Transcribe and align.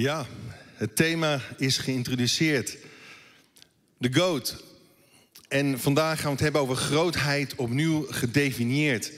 Ja, 0.00 0.26
het 0.74 0.96
thema 0.96 1.40
is 1.56 1.78
geïntroduceerd. 1.78 2.76
De 3.98 4.12
GOAT. 4.12 4.64
En 5.48 5.80
vandaag 5.80 6.16
gaan 6.16 6.26
we 6.26 6.32
het 6.32 6.40
hebben 6.40 6.60
over 6.60 6.76
grootheid 6.76 7.54
opnieuw 7.54 8.06
gedefinieerd. 8.10 9.12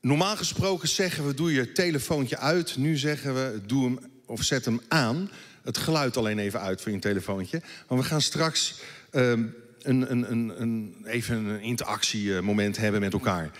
Normaal 0.00 0.36
gesproken 0.36 0.88
zeggen 0.88 1.26
we, 1.26 1.34
doe 1.34 1.52
je 1.52 1.72
telefoontje 1.72 2.38
uit. 2.38 2.76
Nu 2.76 2.96
zeggen 2.96 3.34
we, 3.34 3.60
doe 3.66 3.84
hem 3.84 3.98
of 4.26 4.42
zet 4.42 4.64
hem 4.64 4.80
aan. 4.88 5.30
Het 5.62 5.78
geluid 5.78 6.16
alleen 6.16 6.38
even 6.38 6.60
uit 6.60 6.80
voor 6.80 6.92
je 6.92 6.98
telefoontje. 6.98 7.62
Maar 7.88 7.98
we 7.98 8.04
gaan 8.04 8.20
straks 8.20 8.80
ehm, 9.10 9.44
een, 9.82 10.10
een, 10.10 10.60
een, 10.60 10.96
even 11.04 11.36
een 11.36 11.60
interactiemoment 11.60 12.76
hebben 12.76 13.00
met 13.00 13.12
elkaar. 13.12 13.50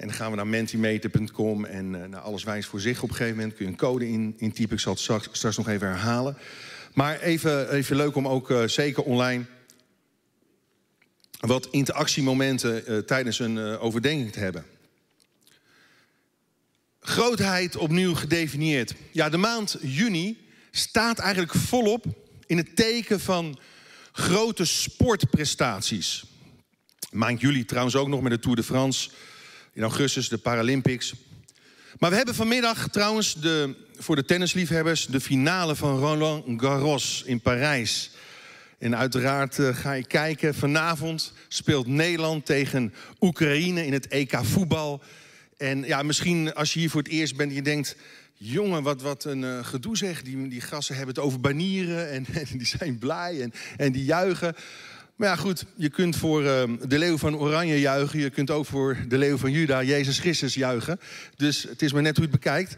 En 0.00 0.06
dan 0.06 0.16
gaan 0.16 0.30
we 0.30 0.36
naar 0.36 0.46
mentimeter.com 0.46 1.64
en 1.64 2.02
eh, 2.02 2.08
nou, 2.08 2.24
alles 2.24 2.44
wijst 2.44 2.68
voor 2.68 2.80
zich. 2.80 3.02
Op 3.02 3.08
een 3.08 3.14
gegeven 3.14 3.36
moment 3.36 3.54
kun 3.56 3.64
je 3.64 3.70
een 3.70 3.76
code 3.76 4.08
in, 4.08 4.34
intypen. 4.38 4.74
Ik 4.76 4.80
zal 4.80 4.92
het 4.92 5.00
straks, 5.00 5.28
straks 5.32 5.56
nog 5.56 5.68
even 5.68 5.88
herhalen. 5.88 6.36
Maar 6.94 7.20
even, 7.20 7.72
even 7.72 7.96
leuk 7.96 8.16
om 8.16 8.28
ook 8.28 8.50
eh, 8.50 8.64
zeker 8.64 9.02
online 9.02 9.44
wat 11.40 11.68
interactiemomenten 11.70 12.86
eh, 12.86 12.98
tijdens 12.98 13.38
een 13.38 13.58
overdenking 13.58 14.32
te 14.32 14.38
hebben. 14.38 14.64
Grootheid 17.00 17.76
opnieuw 17.76 18.14
gedefinieerd. 18.14 18.94
Ja, 19.12 19.28
de 19.28 19.36
maand 19.36 19.76
juni 19.82 20.38
staat 20.70 21.18
eigenlijk 21.18 21.54
volop 21.54 22.04
in 22.46 22.56
het 22.56 22.76
teken 22.76 23.20
van 23.20 23.58
grote 24.12 24.64
sportprestaties. 24.64 26.24
Maand 27.10 27.40
juli 27.40 27.64
trouwens 27.64 27.96
ook 27.96 28.08
nog 28.08 28.20
met 28.22 28.32
de 28.32 28.38
Tour 28.38 28.56
de 28.56 28.62
France. 28.62 29.10
In 29.72 29.82
augustus 29.82 30.28
de 30.28 30.38
Paralympics. 30.38 31.14
Maar 31.98 32.10
we 32.10 32.16
hebben 32.16 32.34
vanmiddag 32.34 32.88
trouwens 32.88 33.40
de, 33.40 33.76
voor 33.98 34.16
de 34.16 34.24
tennisliefhebbers 34.24 35.06
de 35.06 35.20
finale 35.20 35.76
van 35.76 35.98
Roland 35.98 36.62
Garros 36.62 37.22
in 37.26 37.40
Parijs. 37.40 38.10
En 38.78 38.96
uiteraard 38.96 39.58
eh, 39.58 39.76
ga 39.76 39.92
je 39.92 40.06
kijken. 40.06 40.54
Vanavond 40.54 41.32
speelt 41.48 41.86
Nederland 41.86 42.46
tegen 42.46 42.94
Oekraïne 43.20 43.86
in 43.86 43.92
het 43.92 44.08
EK 44.08 44.38
voetbal. 44.42 45.02
En 45.56 45.82
ja, 45.82 46.02
misschien 46.02 46.54
als 46.54 46.72
je 46.72 46.78
hier 46.78 46.90
voor 46.90 47.02
het 47.02 47.12
eerst 47.12 47.36
bent 47.36 47.50
en 47.50 47.56
je 47.56 47.62
denkt... 47.62 47.96
jongen, 48.34 48.82
wat, 48.82 49.02
wat 49.02 49.24
een 49.24 49.44
eh, 49.44 49.64
gedoe 49.64 49.96
zeg. 49.96 50.22
Die, 50.22 50.48
die 50.48 50.60
gasten 50.60 50.96
hebben 50.96 51.14
het 51.14 51.24
over 51.24 51.40
banieren 51.40 52.10
en, 52.10 52.26
en 52.50 52.58
die 52.58 52.66
zijn 52.66 52.98
blij 52.98 53.42
en, 53.42 53.52
en 53.76 53.92
die 53.92 54.04
juichen. 54.04 54.54
Maar 55.20 55.28
ja, 55.28 55.36
goed, 55.36 55.64
je 55.74 55.88
kunt 55.88 56.16
voor 56.16 56.44
eh, 56.44 56.62
de 56.88 56.98
leeuw 56.98 57.18
van 57.18 57.36
Oranje 57.36 57.80
juichen. 57.80 58.18
Je 58.18 58.30
kunt 58.30 58.50
ook 58.50 58.66
voor 58.66 58.96
de 59.08 59.18
leeuw 59.18 59.36
van 59.36 59.50
Juda, 59.50 59.82
Jezus 59.82 60.18
Christus, 60.18 60.54
juichen. 60.54 61.00
Dus 61.36 61.62
het 61.62 61.82
is 61.82 61.92
maar 61.92 62.02
net 62.02 62.16
hoe 62.16 62.24
je 62.24 62.30
het 62.30 62.40
bekijkt. 62.40 62.76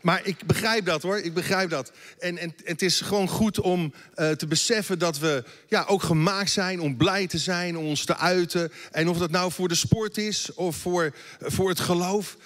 Maar 0.00 0.20
ik 0.24 0.46
begrijp 0.46 0.84
dat 0.84 1.02
hoor, 1.02 1.18
ik 1.18 1.34
begrijp 1.34 1.70
dat. 1.70 1.92
En, 2.18 2.38
en, 2.38 2.54
het 2.64 2.82
is 2.82 3.00
gewoon 3.00 3.28
goed 3.28 3.60
om 3.60 3.92
eh, 4.14 4.30
te 4.30 4.46
beseffen 4.46 4.98
dat 4.98 5.18
we 5.18 5.44
ja, 5.68 5.84
ook 5.88 6.02
gemaakt 6.02 6.50
zijn 6.50 6.80
om 6.80 6.96
blij 6.96 7.26
te 7.26 7.38
zijn, 7.38 7.76
om 7.76 7.86
ons 7.86 8.04
te 8.04 8.16
uiten. 8.16 8.72
En 8.90 9.08
of 9.08 9.18
dat 9.18 9.30
nou 9.30 9.52
voor 9.52 9.68
de 9.68 9.74
sport 9.74 10.18
is 10.18 10.54
of 10.54 10.76
voor, 10.76 11.14
voor 11.40 11.68
het 11.68 11.80
geloof. 11.80 12.36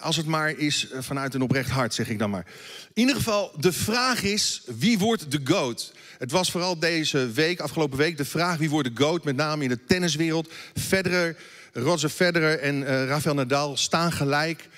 Als 0.00 0.16
het 0.16 0.26
maar 0.26 0.50
is 0.50 0.88
eh, 0.88 1.02
vanuit 1.02 1.34
een 1.34 1.42
oprecht 1.42 1.70
hart, 1.70 1.94
zeg 1.94 2.08
ik 2.08 2.18
dan 2.18 2.30
maar. 2.30 2.46
In 2.92 3.00
ieder 3.00 3.16
geval, 3.16 3.52
de 3.58 3.72
vraag 3.72 4.22
is, 4.22 4.62
wie 4.66 4.98
wordt 4.98 5.30
de 5.30 5.40
GOAT? 5.44 5.92
Het 6.18 6.30
was 6.30 6.50
vooral 6.50 6.78
deze 6.78 7.30
week, 7.30 7.60
afgelopen 7.60 7.98
week, 7.98 8.16
de 8.16 8.24
vraag 8.24 8.58
wie 8.58 8.70
wordt 8.70 8.96
de 8.96 9.02
GOAT? 9.02 9.24
Met 9.24 9.36
name 9.36 9.62
in 9.62 9.68
de 9.68 9.84
tenniswereld. 9.84 10.52
Federer, 10.74 11.36
Roger 11.72 12.08
Federer 12.08 12.58
en 12.58 12.86
eh, 12.86 13.06
Rafael 13.06 13.34
Nadal 13.34 13.76
staan 13.76 14.12
gelijk 14.12 14.68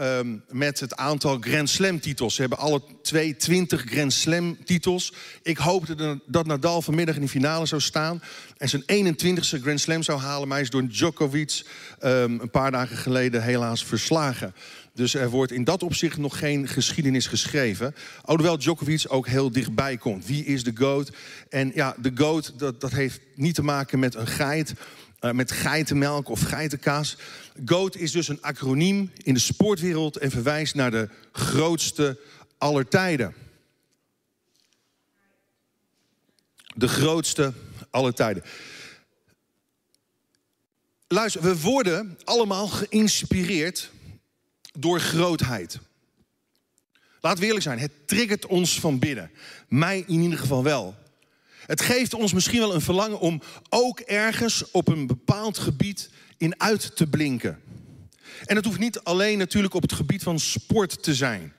um, 0.00 0.44
met 0.48 0.80
het 0.80 0.96
aantal 0.96 1.38
Grand 1.40 1.70
Slam 1.70 2.00
titels. 2.00 2.34
Ze 2.34 2.40
hebben 2.40 2.58
alle 2.58 2.82
twee 3.02 3.36
20 3.36 3.84
Grand 3.86 4.12
Slam 4.12 4.64
titels. 4.64 5.12
Ik 5.42 5.56
hoopte 5.56 6.20
dat 6.26 6.46
Nadal 6.46 6.82
vanmiddag 6.82 7.14
in 7.14 7.20
de 7.20 7.28
finale 7.28 7.66
zou 7.66 7.80
staan 7.80 8.22
en 8.56 8.68
zijn 8.68 8.82
21ste 8.82 9.62
Grand 9.62 9.80
Slam 9.80 10.02
zou 10.02 10.20
halen. 10.20 10.48
Maar 10.48 10.56
hij 10.56 10.66
is 10.66 10.70
door 10.70 10.88
Djokovic 10.88 11.62
um, 12.04 12.40
een 12.40 12.50
paar 12.50 12.70
dagen 12.70 12.96
geleden 12.96 13.42
helaas 13.42 13.84
verslagen. 13.84 14.54
Dus 14.94 15.14
er 15.14 15.30
wordt 15.30 15.52
in 15.52 15.64
dat 15.64 15.82
opzicht 15.82 16.16
nog 16.18 16.38
geen 16.38 16.68
geschiedenis 16.68 17.26
geschreven. 17.26 17.94
Alhoewel 18.22 18.58
Djokovic 18.58 19.04
ook 19.08 19.26
heel 19.26 19.50
dichtbij 19.50 19.96
komt. 19.96 20.26
Wie 20.26 20.44
is 20.44 20.64
de 20.64 20.72
GOAT? 20.74 21.10
En 21.48 21.72
ja, 21.74 21.94
de 21.98 22.12
GOAT, 22.14 22.52
dat, 22.56 22.80
dat 22.80 22.90
heeft 22.90 23.20
niet 23.34 23.54
te 23.54 23.62
maken 23.62 23.98
met 23.98 24.14
een 24.14 24.26
geit... 24.26 24.74
Uh, 25.24 25.30
met 25.30 25.52
geitenmelk 25.52 26.28
of 26.28 26.40
geitenkaas. 26.40 27.16
GOAT 27.64 27.96
is 27.96 28.12
dus 28.12 28.28
een 28.28 28.42
acroniem 28.42 29.12
in 29.22 29.34
de 29.34 29.40
sportwereld... 29.40 30.16
en 30.16 30.30
verwijst 30.30 30.74
naar 30.74 30.90
de 30.90 31.08
grootste 31.32 32.20
aller 32.58 32.88
tijden. 32.88 33.34
De 36.74 36.88
grootste 36.88 37.52
aller 37.90 38.14
tijden. 38.14 38.42
Luister, 41.08 41.42
we 41.42 41.60
worden 41.60 42.18
allemaal 42.24 42.68
geïnspireerd 42.68 43.90
door 44.78 45.00
grootheid. 45.00 45.78
Laten 47.20 47.40
we 47.40 47.46
eerlijk 47.46 47.64
zijn, 47.64 47.78
het 47.78 48.08
triggert 48.08 48.46
ons 48.46 48.80
van 48.80 48.98
binnen. 48.98 49.30
Mij 49.68 50.04
in 50.06 50.20
ieder 50.20 50.38
geval 50.38 50.62
wel. 50.62 51.03
Het 51.66 51.80
geeft 51.80 52.14
ons 52.14 52.32
misschien 52.32 52.58
wel 52.58 52.74
een 52.74 52.80
verlangen 52.80 53.20
om 53.20 53.42
ook 53.68 54.00
ergens 54.00 54.70
op 54.70 54.88
een 54.88 55.06
bepaald 55.06 55.58
gebied 55.58 56.10
in 56.36 56.60
uit 56.60 56.96
te 56.96 57.06
blinken. 57.06 57.60
En 58.44 58.56
het 58.56 58.64
hoeft 58.64 58.78
niet 58.78 59.00
alleen 59.00 59.38
natuurlijk 59.38 59.74
op 59.74 59.82
het 59.82 59.92
gebied 59.92 60.22
van 60.22 60.38
sport 60.38 61.02
te 61.02 61.14
zijn. 61.14 61.52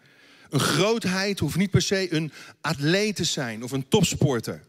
Een 0.50 0.60
grootheid 0.60 1.40
hoeft 1.40 1.56
niet 1.56 1.72
per 1.72 1.82
se 1.82 2.14
een 2.14 2.32
atleet 2.62 3.16
te 3.16 3.24
zijn 3.24 3.64
of 3.64 3.72
een 3.72 3.88
topsporter. 3.88 4.64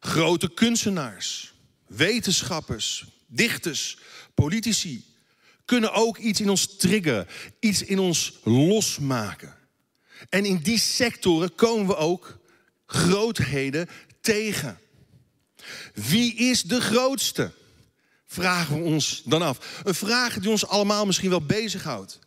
Grote 0.00 0.54
kunstenaars, 0.54 1.52
wetenschappers, 1.86 3.04
dichters, 3.26 3.98
politici 4.34 5.04
kunnen 5.64 5.92
ook 5.92 6.18
iets 6.18 6.40
in 6.40 6.50
ons 6.50 6.76
triggeren, 6.76 7.26
iets 7.60 7.82
in 7.82 7.98
ons 7.98 8.38
losmaken. 8.44 9.54
En 10.28 10.44
in 10.44 10.56
die 10.56 10.78
sectoren 10.78 11.54
komen 11.54 11.86
we 11.86 11.96
ook 11.96 12.38
grootheden 12.86 13.88
tegen. 14.26 14.78
Wie 15.94 16.34
is 16.34 16.62
de 16.62 16.80
grootste? 16.80 17.52
Vragen 18.26 18.76
we 18.76 18.84
ons 18.84 19.22
dan 19.24 19.42
af. 19.42 19.80
Een 19.84 19.94
vraag 19.94 20.38
die 20.38 20.50
ons 20.50 20.66
allemaal 20.66 21.06
misschien 21.06 21.30
wel 21.30 21.46
bezighoudt. 21.46 22.18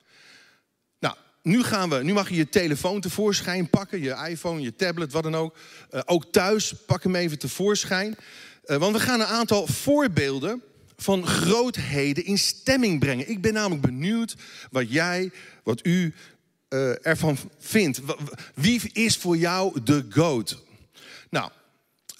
Nou, 0.99 1.15
nu, 1.41 1.63
gaan 1.63 1.89
we, 1.89 2.03
nu 2.03 2.13
mag 2.13 2.29
je 2.29 2.35
je 2.35 2.49
telefoon 2.49 3.01
tevoorschijn 3.01 3.69
pakken, 3.69 4.01
je 4.01 4.27
iPhone, 4.29 4.61
je 4.61 4.75
tablet, 4.75 5.11
wat 5.11 5.23
dan 5.23 5.35
ook. 5.35 5.57
Uh, 5.91 6.01
ook 6.05 6.25
thuis, 6.31 6.73
pak 6.85 7.03
hem 7.03 7.15
even 7.15 7.39
tevoorschijn. 7.39 8.17
Uh, 8.65 8.77
want 8.77 8.95
we 8.95 9.01
gaan 9.01 9.19
een 9.19 9.25
aantal 9.25 9.67
voorbeelden 9.67 10.61
van 10.97 11.27
grootheden 11.27 12.25
in 12.25 12.37
stemming 12.37 12.99
brengen. 12.99 13.29
Ik 13.29 13.41
ben 13.41 13.53
namelijk 13.53 13.81
benieuwd 13.81 14.35
wat 14.71 14.91
jij, 14.91 15.31
wat 15.63 15.85
u 15.85 16.13
uh, 16.69 17.05
ervan 17.05 17.37
vindt. 17.59 18.01
Wie 18.53 18.89
is 18.93 19.17
voor 19.17 19.37
jou 19.37 19.81
de 19.83 20.05
GOAT? 20.09 20.57
Nou, 21.29 21.51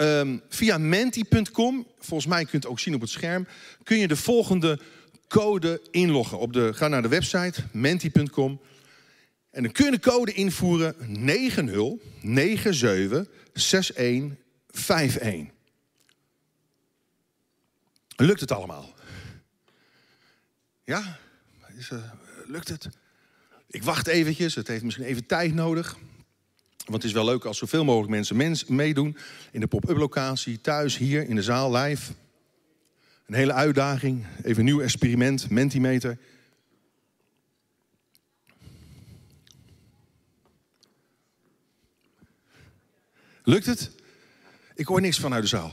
um, 0.01 0.42
via 0.50 0.78
menti.com, 0.78 1.88
volgens 2.00 2.30
mij 2.30 2.46
kunt 2.46 2.63
het 2.63 2.72
ook 2.72 2.80
zien 2.80 2.96
op 2.96 3.01
het 3.01 3.10
scherm, 3.10 3.48
kun 3.84 3.98
je 3.98 4.07
de 4.07 4.16
volgende 4.16 4.80
code 5.28 5.81
inloggen. 5.92 6.40
Op 6.40 6.54
de, 6.54 6.74
ga 6.74 6.88
naar 6.88 7.01
de 7.01 7.07
website 7.07 7.63
menti.com 7.72 8.62
en 9.51 9.63
dan 9.63 9.72
kun 9.72 9.86
je 9.86 9.92
de 9.92 10.00
code 10.00 10.34
invoeren 10.34 10.96
90976151. 10.96 10.98
Lukt 18.16 18.40
het 18.40 18.52
allemaal? 18.52 18.94
Ja? 20.84 21.19
Is, 21.78 21.90
uh, 21.90 22.12
lukt 22.45 22.68
het? 22.68 22.90
Ik 23.68 23.84
wacht 23.84 24.07
eventjes, 24.07 24.56
het 24.56 24.68
heeft 24.68 24.84
misschien 24.84 25.06
even 25.06 25.25
tijd 25.25 25.54
nodig. 25.54 25.98
Want 26.86 27.02
het 27.02 27.04
is 27.04 27.12
wel 27.12 27.26
leuk 27.26 27.46
als 27.46 27.58
zoveel 27.58 27.84
mogelijk 27.84 28.12
mensen 28.12 28.76
meedoen. 28.76 29.18
In 29.52 29.60
de 29.60 29.68
pop-up 29.68 29.98
locatie, 29.98 30.62
thuis, 30.62 30.98
hier, 30.98 31.28
in 31.28 31.36
de 31.36 31.44
zaal, 31.44 31.76
live. 31.76 32.12
Een 33.26 33.34
hele 33.34 33.54
uitdaging. 33.54 34.26
Even 34.44 34.58
een 34.60 34.66
nieuw 34.66 34.81
experiment, 34.81 35.50
Mentimeter. 35.50 36.18
Lukt 43.44 43.66
het? 43.66 43.92
Ik 44.76 44.86
hoor 44.86 45.02
niks 45.02 45.20
vanuit 45.20 45.42
de 45.42 45.48
zaal. 45.48 45.72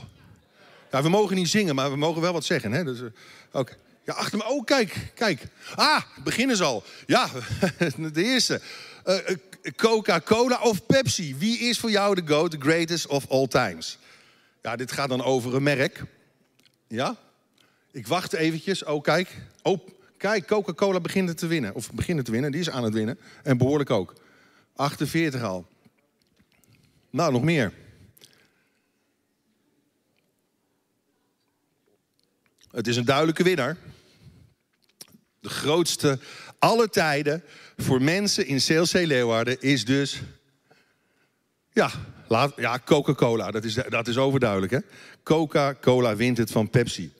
Ja, 0.91 1.03
we 1.03 1.09
mogen 1.09 1.35
niet 1.35 1.49
zingen, 1.49 1.75
maar 1.75 1.91
we 1.91 1.97
mogen 1.97 2.21
wel 2.21 2.33
wat 2.33 2.45
zeggen. 2.45 2.71
Hè? 2.71 2.83
Dus. 2.83 2.99
Eh, 3.51 3.61
ja, 4.05 4.13
achter 4.13 4.37
me. 4.37 4.45
Oh, 4.45 4.65
kijk, 4.65 5.11
kijk. 5.15 5.41
Ah, 5.75 6.01
beginnen 6.23 6.57
ze 6.57 6.63
al. 6.63 6.83
Ja, 7.05 7.29
de 8.13 8.23
eerste. 8.23 8.61
Eh, 9.03 9.29
eh, 9.29 9.37
Coca-Cola 9.75 10.59
of 10.61 10.85
Pepsi? 10.85 11.35
Wie 11.35 11.59
is 11.59 11.79
voor 11.79 11.91
jou 11.91 12.15
de 12.15 12.21
GOAT, 12.25 12.51
the 12.51 12.59
greatest 12.59 13.07
of 13.07 13.29
all 13.29 13.47
times? 13.47 13.97
Ja, 14.61 14.75
dit 14.75 14.91
gaat 14.91 15.09
dan 15.09 15.23
over 15.23 15.55
een 15.55 15.63
merk. 15.63 16.03
Ja? 16.87 17.17
Ik 17.91 18.07
wacht 18.07 18.33
eventjes. 18.33 18.83
Oh, 18.83 19.01
kijk. 19.01 19.35
Oh, 19.61 19.87
kijk, 20.17 20.47
Coca-Cola 20.47 20.99
begint 20.99 21.37
te 21.37 21.47
winnen. 21.47 21.75
Of 21.75 21.91
begint 21.91 22.25
te 22.25 22.31
winnen, 22.31 22.51
die 22.51 22.61
is 22.61 22.69
aan 22.69 22.83
het 22.83 22.93
winnen. 22.93 23.19
En 23.43 23.57
behoorlijk 23.57 23.89
ook. 23.89 24.13
48 24.75 25.41
al. 25.41 25.67
Nou, 27.09 27.31
nog 27.31 27.43
meer. 27.43 27.73
Het 32.71 32.87
is 32.87 32.95
een 32.95 33.05
duidelijke 33.05 33.43
winnaar. 33.43 33.77
De 35.39 35.49
grootste 35.49 36.19
alle 36.59 36.89
tijden 36.89 37.43
voor 37.77 38.01
mensen 38.01 38.45
in 38.45 38.57
CLC 38.57 38.91
Leeuwarden 38.91 39.61
is 39.61 39.85
dus... 39.85 40.21
Ja, 41.73 41.91
ja 42.55 42.79
Coca-Cola, 42.85 43.51
dat 43.51 43.63
is, 43.63 43.73
dat 43.89 44.07
is 44.07 44.17
overduidelijk. 44.17 44.71
hè. 44.71 44.79
Coca-Cola 45.23 46.15
wint 46.15 46.37
het 46.37 46.51
van 46.51 46.69
Pepsi. 46.69 47.13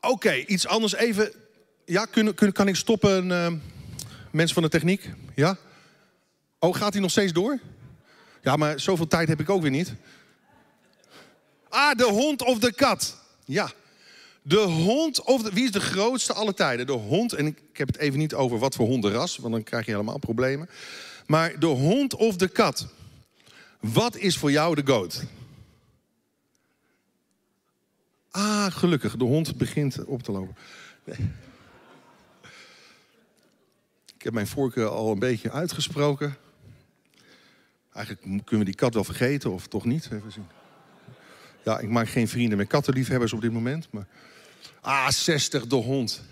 Oké, 0.00 0.34
iets 0.34 0.66
anders 0.66 0.94
even. 0.94 1.32
Ja, 1.84 2.06
kan 2.52 2.68
ik 2.68 2.76
stoppen, 2.76 3.30
uh, 3.30 3.52
mensen 4.30 4.54
van 4.54 4.62
de 4.62 4.68
techniek? 4.68 5.10
Ja? 5.34 5.56
Oh, 6.58 6.76
gaat 6.76 6.92
hij 6.92 7.02
nog 7.02 7.10
steeds 7.10 7.32
door? 7.32 7.58
Ja, 8.42 8.56
maar 8.56 8.80
zoveel 8.80 9.06
tijd 9.06 9.28
heb 9.28 9.40
ik 9.40 9.50
ook 9.50 9.62
weer 9.62 9.70
niet. 9.70 9.92
Ah, 11.68 11.96
de 11.96 12.04
hond 12.04 12.42
of 12.42 12.58
de 12.58 12.72
kat. 12.72 13.16
Ja. 13.44 13.70
De 14.42 14.58
hond 14.60 15.22
of 15.22 15.42
de, 15.42 15.52
wie 15.52 15.64
is 15.64 15.72
de 15.72 15.80
grootste 15.80 16.32
alle 16.32 16.54
tijden? 16.54 16.86
De 16.86 16.92
hond, 16.92 17.32
en 17.32 17.46
ik, 17.46 17.58
ik 17.70 17.78
heb 17.78 17.86
het 17.86 17.96
even 17.96 18.18
niet 18.18 18.34
over 18.34 18.58
wat 18.58 18.74
voor 18.74 18.86
hondenras, 18.86 19.36
want 19.36 19.54
dan 19.54 19.62
krijg 19.62 19.86
je 19.86 19.90
helemaal 19.90 20.18
problemen. 20.18 20.68
Maar 21.26 21.58
de 21.58 21.66
hond 21.66 22.14
of 22.14 22.36
de 22.36 22.48
kat. 22.48 22.86
Wat 23.80 24.16
is 24.16 24.36
voor 24.36 24.50
jou 24.50 24.74
de 24.74 24.92
goat? 24.92 25.22
Ah, 28.30 28.66
gelukkig, 28.72 29.16
de 29.16 29.24
hond 29.24 29.56
begint 29.56 30.04
op 30.04 30.22
te 30.22 30.32
lopen. 30.32 30.56
Ik 34.14 34.24
heb 34.24 34.32
mijn 34.32 34.46
voorkeur 34.46 34.88
al 34.88 35.12
een 35.12 35.18
beetje 35.18 35.50
uitgesproken. 35.50 36.36
Eigenlijk 37.92 38.26
kunnen 38.26 38.58
we 38.58 38.72
die 38.72 38.74
kat 38.74 38.94
wel 38.94 39.04
vergeten, 39.04 39.50
of 39.50 39.66
toch 39.66 39.84
niet? 39.84 40.08
Even 40.12 40.32
zien. 40.32 40.46
Ja, 41.64 41.78
ik 41.78 41.88
maak 41.88 42.08
geen 42.08 42.28
vrienden 42.28 42.58
met 42.58 42.66
kattenliefhebbers 42.66 43.32
op 43.32 43.40
dit 43.40 43.52
moment. 43.52 43.88
Maar... 43.90 44.06
Ah, 44.80 45.10
60, 45.10 45.66
de 45.66 45.76
hond. 45.76 46.22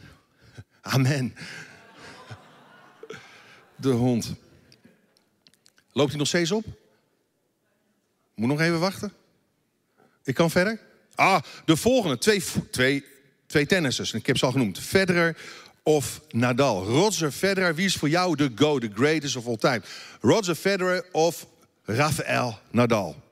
Amen. 0.81 1.34
De 3.76 3.90
hond. 3.90 4.34
Loopt 5.93 6.11
hij 6.11 6.19
nog 6.19 6.28
steeds 6.28 6.50
op? 6.50 6.64
Moet 8.34 8.49
nog 8.49 8.61
even 8.61 8.81
wachten. 8.81 9.12
Ik 10.25 10.34
kan 10.34 10.50
verder. 10.50 10.81
Ah, 11.14 11.43
de 11.64 11.76
volgende. 11.76 12.19
Twee, 12.19 12.43
twee, 12.70 13.05
twee 13.46 13.67
tennissers. 13.67 14.12
Ik 14.12 14.26
heb 14.26 14.38
ze 14.38 14.44
al 14.46 14.52
genoemd. 14.52 14.79
Federer 14.79 15.37
of 15.82 16.20
Nadal. 16.31 16.84
Roger 16.84 17.31
Federer. 17.31 17.75
Wie 17.75 17.84
is 17.84 17.96
voor 17.96 18.08
jou 18.08 18.37
de 18.37 18.50
go, 18.55 18.79
the 18.79 18.90
greatest 18.94 19.37
of 19.37 19.46
all 19.46 19.56
time? 19.56 19.82
Roger 20.20 20.55
Federer 20.55 21.06
of 21.12 21.46
Rafael 21.84 22.58
Nadal? 22.70 23.22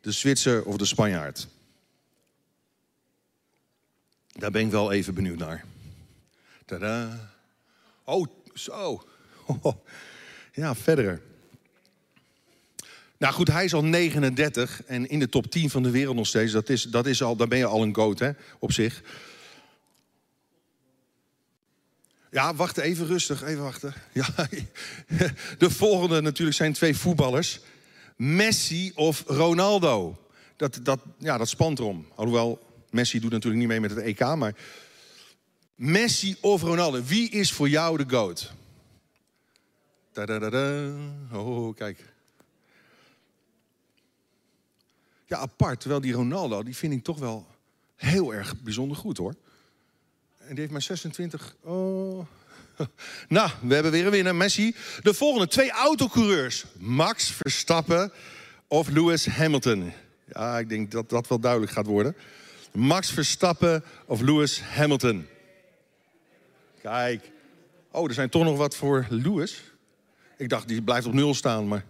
De 0.00 0.12
Zwitser 0.12 0.64
of 0.64 0.76
de 0.76 0.84
Spanjaard? 0.84 1.48
Daar 4.32 4.50
ben 4.50 4.62
ik 4.62 4.70
wel 4.70 4.92
even 4.92 5.14
benieuwd 5.14 5.38
naar. 5.38 5.64
Tada. 6.64 7.30
Oh, 8.04 8.26
zo. 8.54 9.02
Ja, 10.54 10.74
Federer. 10.74 11.22
Nou 13.18 13.34
goed, 13.34 13.48
hij 13.48 13.64
is 13.64 13.74
al 13.74 13.84
39 13.84 14.82
en 14.84 15.08
in 15.08 15.18
de 15.18 15.28
top 15.28 15.50
10 15.50 15.70
van 15.70 15.82
de 15.82 15.90
wereld 15.90 16.16
nog 16.16 16.26
steeds. 16.26 16.52
Dat 16.52 16.68
is, 16.68 16.82
dat 16.82 17.06
is 17.06 17.22
al, 17.22 17.36
dan 17.36 17.48
ben 17.48 17.58
je 17.58 17.64
al 17.64 17.82
een 17.82 17.94
goat 17.94 18.18
hè, 18.18 18.30
op 18.58 18.72
zich. 18.72 19.02
Ja, 22.30 22.54
wacht 22.54 22.76
even 22.78 23.06
rustig, 23.06 23.42
even 23.42 23.62
wachten. 23.62 23.94
Ja, 24.12 24.48
de 25.58 25.70
volgende 25.70 26.20
natuurlijk 26.20 26.56
zijn 26.56 26.72
twee 26.72 26.96
voetballers. 26.96 27.60
Messi 28.16 28.92
of 28.94 29.22
Ronaldo. 29.26 30.26
Dat, 30.56 30.78
dat, 30.82 31.00
ja, 31.18 31.38
dat 31.38 31.48
spant 31.48 31.78
erom. 31.78 32.06
Alhoewel, 32.14 32.71
Messi 32.92 33.20
doet 33.20 33.30
natuurlijk 33.30 33.60
niet 33.60 33.68
mee 33.68 33.80
met 33.80 33.90
het 33.90 33.98
EK, 33.98 34.36
maar... 34.36 34.54
Messi 35.74 36.36
of 36.40 36.62
Ronaldo, 36.62 37.02
wie 37.02 37.30
is 37.30 37.52
voor 37.52 37.68
jou 37.68 37.96
de 37.96 38.04
GOAT? 38.08 38.52
-da 40.12 40.26
-da 40.38 40.92
oh, 41.32 41.74
kijk. 41.74 42.12
Ja, 45.26 45.38
apart. 45.38 45.80
Terwijl 45.80 46.00
die 46.00 46.12
Ronaldo, 46.12 46.62
die 46.62 46.76
vind 46.76 46.92
ik 46.92 47.04
toch 47.04 47.18
wel 47.18 47.46
heel 47.96 48.34
erg 48.34 48.60
bijzonder 48.60 48.96
goed 48.96 49.16
hoor. 49.16 49.34
En 50.38 50.48
die 50.48 50.58
heeft 50.58 50.70
maar 50.70 50.82
26. 50.82 51.56
Oh. 51.60 52.26
Nou, 53.28 53.50
we 53.62 53.74
hebben 53.74 53.92
weer 53.92 54.04
een 54.04 54.10
winnaar, 54.10 54.34
Messi. 54.34 54.74
De 55.02 55.14
volgende 55.14 55.48
twee 55.48 55.70
autocoureurs. 55.70 56.64
Max 56.78 57.30
Verstappen 57.30 58.12
of 58.66 58.88
Lewis 58.88 59.26
Hamilton. 59.26 59.92
Ja, 60.26 60.58
ik 60.58 60.68
denk 60.68 60.90
dat 60.90 61.08
dat 61.08 61.28
wel 61.28 61.40
duidelijk 61.40 61.72
gaat 61.72 61.86
worden. 61.86 62.16
Max 62.72 63.10
Verstappen 63.10 63.84
of 64.06 64.20
Lewis 64.20 64.60
Hamilton. 64.60 65.26
Kijk. 66.80 67.30
Oh, 67.90 68.08
er 68.08 68.14
zijn 68.14 68.28
toch 68.28 68.44
nog 68.44 68.56
wat 68.56 68.76
voor 68.76 69.06
Lewis. 69.08 69.62
Ik 70.36 70.48
dacht, 70.48 70.68
die 70.68 70.82
blijft 70.82 71.06
op 71.06 71.12
nul 71.12 71.34
staan, 71.34 71.68
maar... 71.68 71.84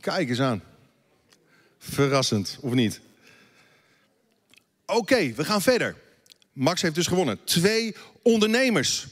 Kijk 0.00 0.28
eens 0.28 0.40
aan. 0.40 0.62
Verrassend, 1.78 2.58
of 2.60 2.72
niet? 2.72 3.00
Oké, 4.86 5.32
we 5.32 5.44
gaan 5.44 5.62
verder. 5.62 5.96
Max 6.52 6.82
heeft 6.82 6.94
dus 6.94 7.06
gewonnen. 7.06 7.44
Twee 7.44 7.94
ondernemers. 8.22 9.06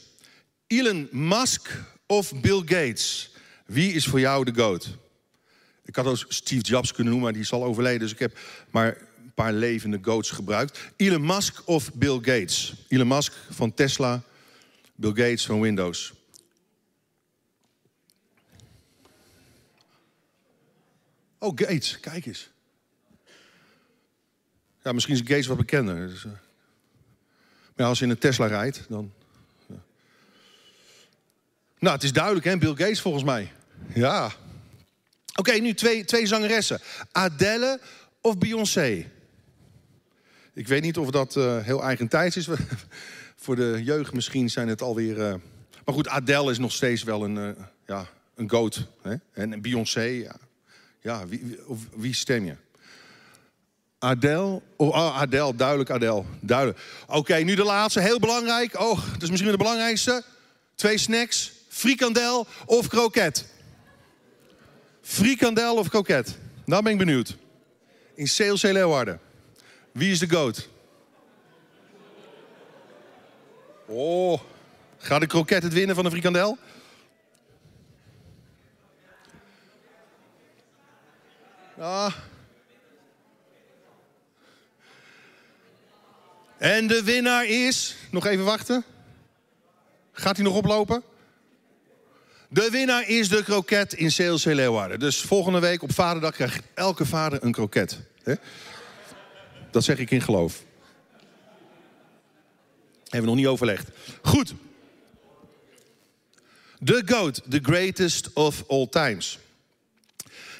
Elon 0.67 1.07
Musk 1.11 1.69
of 2.05 2.41
Bill 2.41 2.59
Gates? 2.59 3.31
Wie 3.65 3.93
is 3.93 4.07
voor 4.07 4.19
jou 4.19 4.45
de 4.45 4.53
GOAT? 4.53 4.97
Ik 5.85 5.95
had 5.95 6.05
ook 6.05 6.25
Steve 6.27 6.61
Jobs 6.61 6.91
kunnen 6.91 7.13
noemen, 7.13 7.23
maar 7.23 7.33
die 7.33 7.41
is 7.41 7.51
al 7.51 7.63
overleden. 7.63 7.99
Dus 7.99 8.11
ik 8.11 8.19
heb 8.19 8.37
maar 8.69 8.97
een 9.31 9.43
paar 9.43 9.53
levende 9.53 9.99
GOATs 10.01 10.29
gebruikt. 10.29 10.79
Elon 10.95 11.25
Musk 11.25 11.61
of 11.65 11.93
Bill 11.93 12.15
Gates? 12.15 12.73
Elon 12.87 13.07
Musk 13.07 13.33
van 13.49 13.73
Tesla, 13.73 14.21
Bill 14.95 15.09
Gates 15.09 15.45
van 15.45 15.61
Windows. 15.61 16.13
Oh, 21.37 21.51
Gates, 21.55 21.99
kijk 21.99 22.25
eens. 22.25 22.49
Ja, 24.83 24.91
misschien 24.91 25.15
is 25.15 25.21
Gates 25.21 25.47
wat 25.47 25.57
bekender. 25.57 26.07
Dus, 26.07 26.23
uh... 26.23 26.31
Maar 27.75 27.87
als 27.87 27.99
je 27.99 28.05
in 28.05 28.11
een 28.11 28.17
Tesla 28.17 28.45
rijdt, 28.45 28.85
dan... 28.89 29.13
Ja. 29.65 29.75
Nou, 31.79 31.95
het 31.95 32.03
is 32.03 32.13
duidelijk, 32.13 32.45
hè? 32.45 32.57
Bill 32.57 32.75
Gates 32.75 33.01
volgens 33.01 33.23
mij. 33.23 33.51
Ja. 33.93 34.31
Oké, 35.35 35.51
nu 35.51 35.73
twee, 35.73 36.05
twee 36.05 36.27
zangeressen. 36.27 36.81
Adele 37.11 37.79
of 38.21 38.37
Beyoncé? 38.37 39.11
Ik 40.53 40.67
weet 40.67 40.81
niet 40.81 40.97
of 40.97 41.09
dat 41.09 41.35
uh, 41.35 41.57
heel 41.57 41.83
eigentijds 41.83 42.37
is. 42.37 42.47
Voor 43.43 43.55
de 43.55 43.81
jeugd 43.83 44.13
misschien 44.13 44.49
zijn 44.49 44.67
het 44.67 44.81
alweer... 44.81 45.17
Uh... 45.17 45.33
Maar 45.85 45.95
goed, 45.95 46.07
Adele 46.07 46.51
is 46.51 46.59
nog 46.59 46.71
steeds 46.71 47.03
wel 47.03 47.23
een, 47.23 47.55
ja, 47.85 48.07
een 48.35 48.49
goat. 48.49 48.87
Hè? 49.01 49.15
En 49.33 49.61
Beyoncé, 49.61 50.01
ja. 50.01 50.35
Ja, 51.01 51.27
wie, 51.27 51.41
wie, 51.43 51.59
wie 51.95 52.13
stem 52.13 52.45
je? 52.45 52.55
Adel. 53.99 54.63
Oh, 54.75 54.93
ah, 54.93 55.21
Adel, 55.21 55.55
duidelijk 55.55 55.89
Adel. 55.89 56.25
Duidelijk. 56.39 56.79
Oké, 57.07 57.35
nu 57.35 57.55
de 57.55 57.63
laatste, 57.63 58.01
heel 58.01 58.19
belangrijk. 58.19 58.79
Oh, 58.79 59.11
dat 59.13 59.21
is 59.21 59.29
misschien 59.29 59.51
de 59.51 59.57
belangrijkste. 59.57 60.23
Twee 60.75 60.97
snacks. 60.97 61.51
Frikandel 61.67 62.47
of 62.65 62.87
kroket? 62.87 63.45
Frikandel 65.01 65.75
of 65.75 65.89
kroket? 65.89 66.37
Nou 66.65 66.83
ben 66.83 66.91
ik 66.91 66.97
benieuwd. 66.97 67.37
In 68.15 68.25
CLC 68.25 68.61
Leeuwarden. 68.61 69.19
Wie 69.91 70.11
is 70.11 70.19
de 70.19 70.29
goat? 70.29 70.69
Oh, 73.85 74.41
gaat 74.97 75.19
de 75.19 75.27
kroket 75.27 75.63
het 75.63 75.73
winnen 75.73 75.95
van 75.95 76.03
de 76.03 76.09
frikandel? 76.09 76.57
Ah. 81.77 82.15
En 86.57 86.87
de 86.87 87.03
winnaar 87.03 87.45
is. 87.45 87.95
Nog 88.11 88.25
even 88.25 88.45
wachten. 88.45 88.83
Gaat 90.11 90.35
hij 90.35 90.45
nog 90.45 90.55
oplopen? 90.55 91.03
De 92.49 92.69
winnaar 92.71 93.07
is 93.07 93.29
de 93.29 93.43
kroket 93.43 93.93
in 93.93 94.09
CLC 94.09 94.43
Leeuwarden. 94.43 94.99
Dus 94.99 95.21
volgende 95.21 95.59
week 95.59 95.83
op 95.83 95.93
Vaderdag 95.93 96.33
krijgt 96.33 96.63
elke 96.73 97.05
vader 97.05 97.43
een 97.43 97.51
kroket. 97.51 97.99
Dat 99.71 99.83
zeg 99.83 99.97
ik 99.97 100.11
in 100.11 100.21
geloof. 100.21 100.63
Hebben 103.03 103.21
we 103.21 103.27
nog 103.27 103.35
niet 103.35 103.47
overlegd. 103.47 103.89
Goed. 104.21 104.53
The 106.83 107.01
GOAT, 107.05 107.41
the 107.49 107.59
greatest 107.61 108.33
of 108.33 108.63
all 108.67 108.87
times. 108.87 109.39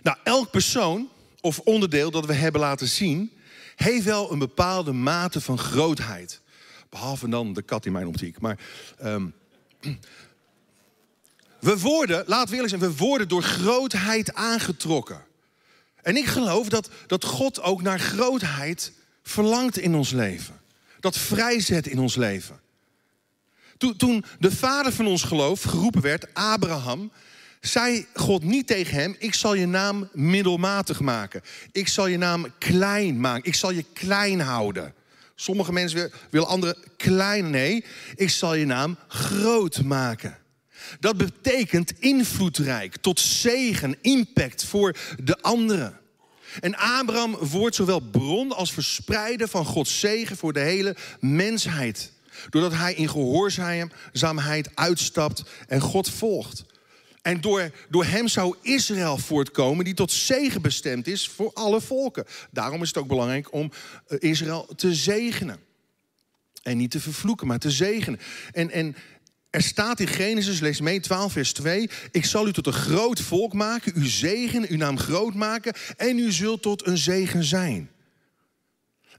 Nou, 0.02 0.18
elk 0.24 0.52
persoon 0.52 1.10
of 1.42 1.60
onderdeel 1.60 2.12
dat 2.12 2.26
we 2.26 2.34
hebben 2.34 2.62
laten 2.62 2.88
zien, 2.88 3.32
heeft 3.76 4.04
wel 4.04 4.32
een 4.32 4.40
bepaalde 4.40 4.92
mate 4.92 5.42
van 5.42 5.58
grootheid. 5.58 6.42
Behalve 6.90 7.30
dan 7.30 7.54
de 7.54 7.62
kat 7.62 7.86
in 7.86 7.92
mijn 7.92 8.08
optiek. 8.08 8.40
Maar 8.40 8.60
ehm, 8.98 9.28
we 11.60 11.80
worden, 11.80 12.24
laten 12.28 12.50
we 12.50 12.56
eerlijk 12.56 12.70
zijn, 12.70 12.92
we 12.92 12.98
worden 12.98 13.28
door 13.28 13.44
grootheid 13.44 14.34
aangetrokken. 14.34 15.24
En 16.02 16.18
ik 16.18 16.26
geloof 16.26 16.70
dat, 16.70 16.90
dat 17.08 17.26
God 17.26 17.62
ook 17.62 17.82
naar 17.82 18.00
grootheid 18.00 18.92
verlangt 19.24 19.78
in 19.78 19.96
ons 19.96 20.12
leven. 20.12 20.60
Dat 21.00 21.18
vrijzet 21.18 21.88
in 21.88 22.00
ons 22.00 22.16
leven. 22.16 22.60
Toen, 23.98 24.26
de 24.40 24.52
vader 24.52 24.94
van 24.94 25.08
ons 25.08 25.24
geloof 25.24 25.62
geroepen 25.62 26.02
werd, 26.02 26.34
Abraham, 26.34 27.12
zei 27.62 28.06
God 28.14 28.44
niet 28.44 28.68
tegen 28.68 28.94
hem: 28.98 29.16
Ik 29.20 29.34
zal 29.34 29.54
je 29.54 29.66
naam 29.66 30.10
middelmatig 30.14 31.00
maken. 31.00 31.42
Ik 31.72 31.88
zal 31.88 32.08
je 32.08 32.18
naam 32.18 32.46
klein 32.58 33.20
maken. 33.20 33.48
Ik 33.48 33.56
zal 33.56 33.72
je 33.72 33.86
klein 33.94 34.40
houden. 34.40 34.94
Sommige 35.36 35.74
mensen 35.74 36.12
willen 36.30 36.48
anderen 36.48 36.76
klein. 36.98 37.50
Nee, 37.50 37.86
ik 38.16 38.30
zal 38.30 38.54
je 38.54 38.66
naam 38.66 38.98
groot 39.08 39.84
maken. 39.84 40.38
Dat 41.00 41.18
betekent 41.18 42.00
invloedrijk, 42.00 42.96
tot 42.96 43.20
zegen, 43.20 43.96
impact 44.02 44.66
voor 44.66 44.96
de 45.24 45.42
anderen. 45.42 46.00
En 46.60 46.76
Abraham 46.76 47.38
wordt 47.38 47.76
zowel 47.76 48.00
bron 48.00 48.52
als 48.52 48.74
verspreider 48.74 49.48
van 49.48 49.66
Gods 49.66 50.00
zegen 50.00 50.38
voor 50.38 50.54
de 50.54 50.60
hele 50.60 50.96
mensheid. 51.20 52.12
Doordat 52.50 52.74
hij 52.74 52.94
in 52.94 53.10
gehoorzaamheid 53.10 54.76
uitstapt 54.76 55.44
en 55.68 55.82
God 55.82 56.10
volgt. 56.10 56.64
En 57.22 57.42
door, 57.42 57.72
door 57.90 58.06
hem 58.06 58.28
zou 58.28 58.56
Israël 58.62 59.18
voortkomen, 59.18 59.86
die 59.86 59.94
tot 59.94 60.12
zegen 60.12 60.62
bestemd 60.62 61.08
is 61.08 61.28
voor 61.28 61.52
alle 61.54 61.82
volken. 61.82 62.26
Daarom 62.52 62.82
is 62.82 62.88
het 62.88 62.98
ook 62.98 63.08
belangrijk 63.08 63.54
om 63.54 63.72
eh, 64.08 64.18
Israël 64.20 64.68
te 64.76 64.96
zegenen. 64.96 65.60
En 66.64 66.78
niet 66.78 66.92
te 66.92 67.00
vervloeken, 67.00 67.48
maar 67.48 67.60
te 67.60 67.72
zegenen. 67.72 68.20
En, 68.52 68.72
en 68.72 68.96
er 69.52 69.62
staat 69.62 70.00
in 70.00 70.08
Genesis, 70.08 70.60
lees 70.60 70.82
mee, 70.82 71.00
12 71.00 71.32
vers 71.32 71.54
2. 71.54 71.90
Ik 72.12 72.26
zal 72.26 72.48
u 72.48 72.54
tot 72.54 72.68
een 72.68 72.74
groot 72.74 73.20
volk 73.20 73.54
maken, 73.54 73.94
u 73.96 74.06
zegenen, 74.06 74.70
uw 74.70 74.78
naam 74.78 74.98
groot 74.98 75.34
maken. 75.34 75.74
En 75.98 76.18
u 76.18 76.32
zult 76.32 76.62
tot 76.62 76.88
een 76.88 76.98
zegen 76.98 77.44
zijn. 77.44 77.92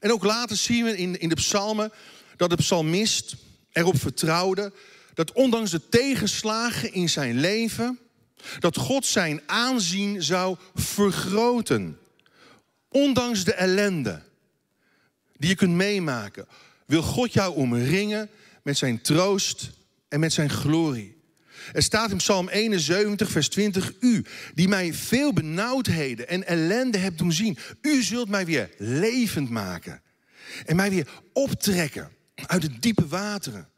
En 0.00 0.12
ook 0.12 0.24
later 0.24 0.56
zien 0.56 0.84
we 0.84 0.96
in, 0.96 1.20
in 1.20 1.28
de 1.28 1.34
psalmen 1.34 1.92
dat 2.36 2.50
de 2.50 2.56
psalmist 2.56 3.36
erop 3.72 4.00
vertrouwde 4.00 4.72
dat 5.14 5.32
ondanks 5.32 5.70
de 5.70 5.88
tegenslagen 5.88 6.92
in 6.92 7.08
zijn 7.08 7.40
leven, 7.40 7.98
dat 8.58 8.76
God 8.76 9.06
zijn 9.06 9.40
aanzien 9.46 10.22
zou 10.22 10.56
vergroten. 10.74 11.98
Ondanks 12.88 13.44
de 13.44 13.54
ellende 13.54 14.22
die 15.36 15.48
je 15.48 15.56
kunt 15.56 15.74
meemaken, 15.74 16.46
wil 16.86 17.02
God 17.02 17.32
jou 17.32 17.54
omringen 17.54 18.30
met 18.62 18.78
zijn 18.78 19.00
troost 19.00 19.70
en 20.12 20.20
met 20.20 20.32
zijn 20.32 20.50
glorie. 20.50 21.16
Er 21.72 21.82
staat 21.82 22.10
in 22.10 22.16
Psalm 22.16 22.48
71, 22.48 23.30
vers 23.30 23.48
20, 23.48 23.92
U, 24.00 24.24
die 24.54 24.68
mij 24.68 24.94
veel 24.94 25.32
benauwdheden 25.32 26.28
en 26.28 26.46
ellende 26.46 26.98
hebt 26.98 27.18
doen 27.18 27.32
zien, 27.32 27.58
U 27.80 28.02
zult 28.02 28.28
mij 28.28 28.44
weer 28.44 28.70
levend 28.78 29.50
maken 29.50 30.02
en 30.66 30.76
mij 30.76 30.90
weer 30.90 31.08
optrekken 31.32 32.10
uit 32.34 32.62
de 32.62 32.78
diepe 32.78 33.06
wateren. 33.06 33.68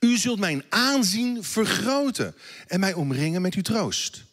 U 0.00 0.16
zult 0.16 0.38
mijn 0.38 0.64
aanzien 0.68 1.44
vergroten 1.44 2.34
en 2.66 2.80
mij 2.80 2.92
omringen 2.92 3.42
met 3.42 3.54
uw 3.54 3.62
troost. 3.62 4.12
Dat 4.12 4.24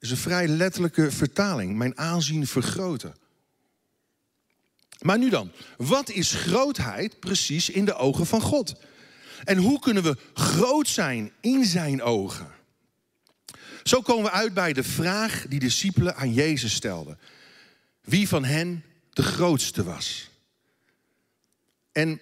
is 0.00 0.10
een 0.10 0.16
vrij 0.16 0.48
letterlijke 0.48 1.10
vertaling. 1.10 1.76
Mijn 1.76 1.98
aanzien 1.98 2.46
vergroten. 2.46 3.14
Maar 5.00 5.18
nu 5.18 5.30
dan, 5.30 5.52
wat 5.76 6.10
is 6.10 6.32
grootheid 6.32 7.20
precies 7.20 7.70
in 7.70 7.84
de 7.84 7.94
ogen 7.94 8.26
van 8.26 8.40
God? 8.40 8.74
En 9.44 9.56
hoe 9.56 9.78
kunnen 9.78 10.02
we 10.02 10.16
groot 10.34 10.88
zijn 10.88 11.32
in 11.40 11.64
zijn 11.64 12.02
ogen? 12.02 12.54
Zo 13.82 14.00
komen 14.00 14.24
we 14.24 14.30
uit 14.30 14.54
bij 14.54 14.72
de 14.72 14.84
vraag 14.84 15.44
die 15.48 15.58
discipelen 15.58 16.16
aan 16.16 16.32
Jezus 16.32 16.74
stelden. 16.74 17.18
Wie 18.00 18.28
van 18.28 18.44
hen 18.44 18.84
de 19.12 19.22
grootste 19.22 19.84
was? 19.84 20.30
En 21.92 22.20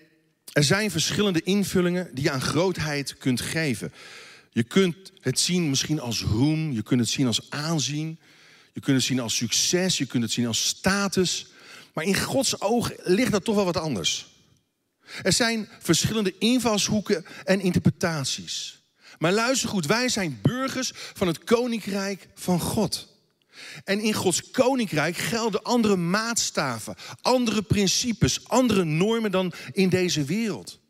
er 0.52 0.64
zijn 0.64 0.90
verschillende 0.90 1.42
invullingen 1.42 2.14
die 2.14 2.24
je 2.24 2.30
aan 2.30 2.40
grootheid 2.40 3.16
kunt 3.18 3.40
geven. 3.40 3.92
Je 4.50 4.62
kunt 4.62 5.12
het 5.20 5.40
zien 5.40 5.68
misschien 5.68 6.00
als 6.00 6.22
roem, 6.22 6.72
je 6.72 6.82
kunt 6.82 7.00
het 7.00 7.08
zien 7.08 7.26
als 7.26 7.50
aanzien, 7.50 8.18
je 8.72 8.80
kunt 8.80 8.96
het 8.96 9.06
zien 9.06 9.20
als 9.20 9.36
succes, 9.36 9.98
je 9.98 10.06
kunt 10.06 10.22
het 10.22 10.32
zien 10.32 10.46
als 10.46 10.66
status. 10.66 11.46
Maar 11.92 12.04
in 12.04 12.16
Gods 12.16 12.60
oog 12.60 12.92
ligt 13.02 13.32
dat 13.32 13.44
toch 13.44 13.54
wel 13.54 13.64
wat 13.64 13.76
anders. 13.76 14.33
Er 15.22 15.32
zijn 15.32 15.68
verschillende 15.78 16.34
invalshoeken 16.38 17.24
en 17.44 17.60
interpretaties. 17.60 18.82
Maar 19.18 19.32
luister 19.32 19.68
goed, 19.68 19.86
wij 19.86 20.08
zijn 20.08 20.38
burgers 20.42 20.92
van 20.94 21.26
het 21.26 21.44
koninkrijk 21.44 22.28
van 22.34 22.60
God. 22.60 23.12
En 23.84 24.00
in 24.00 24.12
Gods 24.12 24.50
koninkrijk 24.50 25.16
gelden 25.16 25.62
andere 25.62 25.96
maatstaven, 25.96 26.94
andere 27.20 27.62
principes, 27.62 28.48
andere 28.48 28.84
normen 28.84 29.30
dan 29.30 29.52
in 29.72 29.88
deze 29.88 30.24
wereld. 30.24 30.80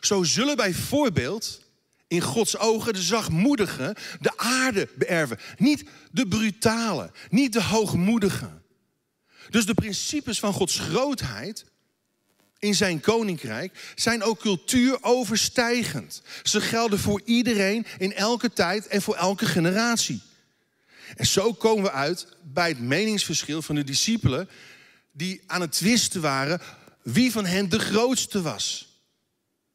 Zo 0.00 0.22
zullen 0.22 0.56
bijvoorbeeld 0.56 1.60
in 2.08 2.20
Gods 2.20 2.58
ogen 2.58 2.92
de 2.92 3.02
zachtmoedigen 3.02 3.94
de 4.20 4.32
aarde 4.36 4.88
beërven. 4.94 5.38
Niet 5.56 5.84
de 6.10 6.28
brutale, 6.28 7.10
niet 7.30 7.52
de 7.52 7.62
hoogmoedige. 7.62 8.62
Dus 9.50 9.66
de 9.66 9.74
principes 9.74 10.38
van 10.38 10.52
Gods 10.52 10.78
grootheid 10.78 11.64
in 12.58 12.74
zijn 12.74 13.00
koninkrijk 13.00 13.92
zijn 13.94 14.22
ook 14.22 14.40
cultuuroverstijgend. 14.40 16.22
Ze 16.42 16.60
gelden 16.60 16.98
voor 16.98 17.22
iedereen 17.24 17.86
in 17.98 18.14
elke 18.14 18.52
tijd 18.52 18.86
en 18.86 19.02
voor 19.02 19.14
elke 19.14 19.46
generatie. 19.46 20.20
En 21.16 21.26
zo 21.26 21.52
komen 21.52 21.82
we 21.84 21.90
uit 21.90 22.26
bij 22.42 22.68
het 22.68 22.80
meningsverschil 22.80 23.62
van 23.62 23.74
de 23.74 23.84
discipelen 23.84 24.48
die 25.12 25.42
aan 25.46 25.60
het 25.60 25.72
twisten 25.72 26.20
waren 26.20 26.60
wie 27.02 27.32
van 27.32 27.46
hen 27.46 27.68
de 27.68 27.78
grootste 27.78 28.42
was. 28.42 28.86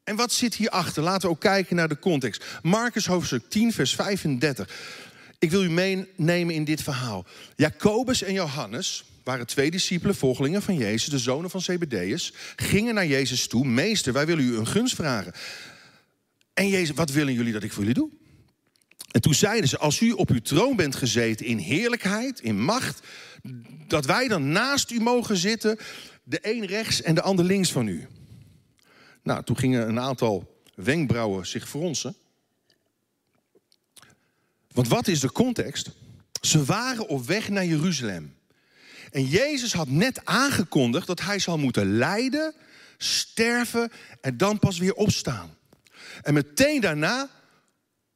En 0.04 0.16
wat 0.16 0.32
zit 0.32 0.56
hierachter? 0.56 1.04
Laten 1.04 1.22
we 1.22 1.36
ook 1.36 1.40
kijken 1.40 1.76
naar 1.76 1.88
de 1.88 2.00
context. 2.00 2.44
Marcus 2.62 3.06
hoofdstuk 3.06 3.50
10, 3.50 3.74
vers 3.74 3.96
35. 3.96 4.70
Ik 5.40 5.52
wil 5.52 5.64
u 5.64 5.70
meenemen 5.70 6.56
in 6.56 6.64
dit 6.64 6.82
verhaal. 6.82 7.26
Jacobus 7.56 8.22
en 8.22 8.34
Johannes 8.34 9.04
waren 9.24 9.46
twee 9.46 9.72
discipelen, 9.72 10.16
volgelingen 10.16 10.62
van 10.62 10.76
Jezus, 10.76 11.10
de 11.10 11.20
zonen 11.20 11.50
van 11.50 11.62
Zebedeus, 11.62 12.34
gingen 12.56 12.94
naar 12.94 13.08
Jezus 13.08 13.48
toe. 13.48 13.66
Meester, 13.66 14.14
wij 14.14 14.26
willen 14.26 14.44
u 14.44 14.58
een 14.58 14.68
gunst 14.68 14.96
vragen. 14.96 15.34
En 16.54 16.68
Jezus, 16.68 16.96
wat 16.96 17.12
willen 17.12 17.34
jullie 17.34 17.54
dat 17.54 17.64
ik 17.64 17.72
voor 17.72 17.84
jullie 17.84 18.02
doe? 18.02 18.10
En 19.12 19.22
toen 19.22 19.34
zeiden 19.34 19.70
ze, 19.70 19.78
als 19.78 20.00
u 20.00 20.12
op 20.12 20.30
uw 20.30 20.42
troon 20.42 20.76
bent 20.76 20.96
gezeten 20.96 21.46
in 21.46 21.58
heerlijkheid, 21.58 22.40
in 22.40 22.64
macht, 22.64 23.08
dat 23.88 24.06
wij 24.06 24.28
dan 24.28 24.52
naast 24.52 24.92
u 24.92 25.00
mogen 25.00 25.38
zitten, 25.38 25.78
de 26.24 26.40
een 26.42 26.66
rechts 26.66 27.02
en 27.02 27.16
de 27.16 27.22
ander 27.22 27.46
links 27.46 27.72
van 27.72 27.88
u. 27.88 28.08
Nou, 29.24 29.44
toen 29.44 29.58
gingen 29.58 29.88
een 29.88 30.00
aantal 30.00 30.62
wenkbrauwen 30.76 31.48
zich 31.48 31.70
fronsen. 31.70 32.16
Want 34.72 34.88
wat 34.88 35.08
is 35.08 35.20
de 35.20 35.32
context? 35.32 35.90
Ze 36.42 36.64
waren 36.64 37.08
op 37.08 37.26
weg 37.26 37.50
naar 37.50 37.66
Jeruzalem. 37.66 38.36
En 39.14 39.26
Jezus 39.26 39.74
had 39.74 39.90
net 39.90 40.26
aangekondigd 40.26 41.08
dat 41.08 41.22
hij 41.22 41.40
zal 41.40 41.58
moeten 41.58 41.98
lijden, 41.98 42.54
sterven 42.98 43.92
en 44.22 44.38
dan 44.38 44.60
pas 44.60 44.78
weer 44.78 44.94
opstaan. 44.94 45.58
En 46.22 46.34
meteen 46.34 46.82
daarna 46.82 47.30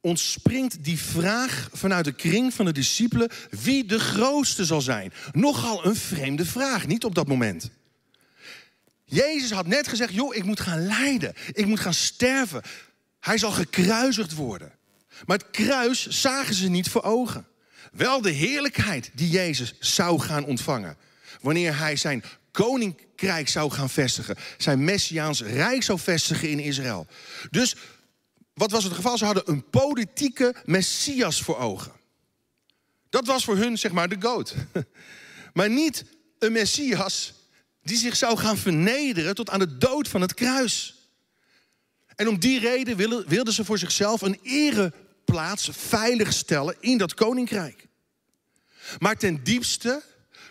ontspringt 0.00 0.84
die 0.84 0.98
vraag 0.98 1.68
vanuit 1.72 2.04
de 2.04 2.12
kring 2.12 2.54
van 2.54 2.64
de 2.64 2.72
discipelen 2.72 3.30
wie 3.50 3.84
de 3.84 3.98
grootste 3.98 4.64
zal 4.64 4.80
zijn. 4.80 5.12
Nogal 5.32 5.86
een 5.86 5.96
vreemde 5.96 6.44
vraag, 6.44 6.86
niet 6.86 7.04
op 7.04 7.14
dat 7.14 7.28
moment. 7.28 7.70
Jezus 9.04 9.50
had 9.50 9.66
net 9.66 9.88
gezegd, 9.88 10.14
joh, 10.14 10.34
ik 10.34 10.44
moet 10.44 10.60
gaan 10.60 10.86
lijden, 10.86 11.34
ik 11.52 11.66
moet 11.66 11.80
gaan 11.80 11.94
sterven. 11.94 12.62
Hij 13.20 13.38
zal 13.38 13.50
gekruisigd 13.50 14.34
worden. 14.34 14.72
Maar 15.26 15.38
het 15.38 15.50
kruis 15.50 16.06
zagen 16.06 16.54
ze 16.54 16.68
niet 16.68 16.88
voor 16.88 17.02
ogen. 17.02 17.46
Wel 17.92 18.20
de 18.20 18.30
heerlijkheid 18.30 19.10
die 19.14 19.30
Jezus 19.30 19.74
zou 19.78 20.20
gaan 20.20 20.44
ontvangen. 20.44 20.96
Wanneer 21.40 21.78
hij 21.78 21.96
zijn 21.96 22.24
koninkrijk 22.50 23.48
zou 23.48 23.70
gaan 23.70 23.90
vestigen. 23.90 24.36
Zijn 24.58 24.84
messiaans 24.84 25.42
rijk 25.42 25.82
zou 25.82 25.98
vestigen 25.98 26.50
in 26.50 26.58
Israël. 26.58 27.06
Dus 27.50 27.76
wat 28.54 28.70
was 28.70 28.84
het 28.84 28.92
geval? 28.92 29.18
Ze 29.18 29.24
hadden 29.24 29.50
een 29.50 29.70
politieke 29.70 30.54
messias 30.64 31.42
voor 31.42 31.58
ogen. 31.58 31.92
Dat 33.10 33.26
was 33.26 33.44
voor 33.44 33.56
hun, 33.56 33.78
zeg 33.78 33.92
maar, 33.92 34.08
de 34.08 34.16
goat. 34.20 34.54
Maar 35.52 35.70
niet 35.70 36.04
een 36.38 36.52
messias 36.52 37.34
die 37.82 37.96
zich 37.96 38.16
zou 38.16 38.36
gaan 38.36 38.56
vernederen 38.56 39.34
tot 39.34 39.50
aan 39.50 39.58
de 39.58 39.78
dood 39.78 40.08
van 40.08 40.20
het 40.20 40.34
kruis. 40.34 40.94
En 42.14 42.28
om 42.28 42.38
die 42.38 42.60
reden 42.60 42.96
wilden 43.26 43.52
ze 43.52 43.64
voor 43.64 43.78
zichzelf 43.78 44.22
een 44.22 44.38
ereplaats 44.42 45.06
veilig 45.70 46.32
stellen 46.32 46.76
in 46.80 46.98
dat 46.98 47.14
koninkrijk. 47.14 47.86
Maar 48.98 49.16
ten 49.16 49.44
diepste 49.44 50.02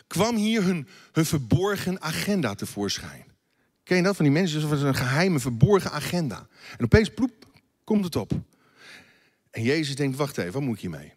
kwam 0.07 0.35
hier 0.35 0.63
hun, 0.63 0.87
hun 1.11 1.25
verborgen 1.25 2.01
agenda 2.01 2.55
tevoorschijn. 2.55 3.25
Ken 3.83 3.97
je 3.97 4.03
dat 4.03 4.15
van 4.15 4.25
die 4.25 4.33
mensen? 4.33 4.61
Dat 4.61 4.71
is 4.71 4.81
een 4.81 4.95
geheime, 4.95 5.39
verborgen 5.39 5.91
agenda. 5.91 6.47
En 6.77 6.85
opeens, 6.85 7.09
ploep, 7.09 7.45
komt 7.83 8.03
het 8.03 8.15
op. 8.15 8.31
En 9.51 9.63
Jezus 9.63 9.95
denkt, 9.95 10.17
wacht 10.17 10.37
even, 10.37 10.53
wat 10.53 10.61
moet 10.61 10.75
ik 10.75 10.81
hiermee? 10.81 11.13